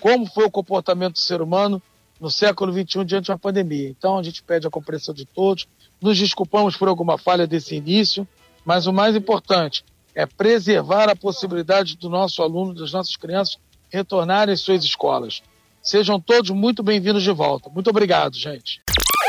Como 0.00 0.26
foi 0.26 0.44
o 0.44 0.50
comportamento 0.50 1.14
do 1.14 1.18
ser 1.18 1.40
humano 1.40 1.82
no 2.20 2.30
século 2.30 2.72
XXI 2.72 3.04
diante 3.04 3.24
de 3.24 3.30
uma 3.30 3.38
pandemia. 3.38 3.88
Então, 3.88 4.18
a 4.18 4.22
gente 4.22 4.42
pede 4.42 4.66
a 4.66 4.70
compreensão 4.70 5.14
de 5.14 5.24
todos, 5.24 5.66
nos 6.00 6.18
desculpamos 6.18 6.76
por 6.76 6.88
alguma 6.88 7.16
falha 7.16 7.46
desse 7.46 7.74
início, 7.74 8.26
mas 8.64 8.86
o 8.86 8.92
mais 8.92 9.16
importante 9.16 9.84
é 10.14 10.26
preservar 10.26 11.08
a 11.08 11.16
possibilidade 11.16 11.96
do 11.96 12.08
nosso 12.08 12.42
aluno, 12.42 12.74
das 12.74 12.92
nossas 12.92 13.16
crianças, 13.16 13.56
retornarem 13.88 14.52
às 14.52 14.60
suas 14.60 14.84
escolas. 14.84 15.42
Sejam 15.82 16.20
todos 16.20 16.50
muito 16.50 16.82
bem-vindos 16.82 17.22
de 17.22 17.30
volta. 17.30 17.70
Muito 17.70 17.88
obrigado, 17.88 18.36
gente. 18.36 18.82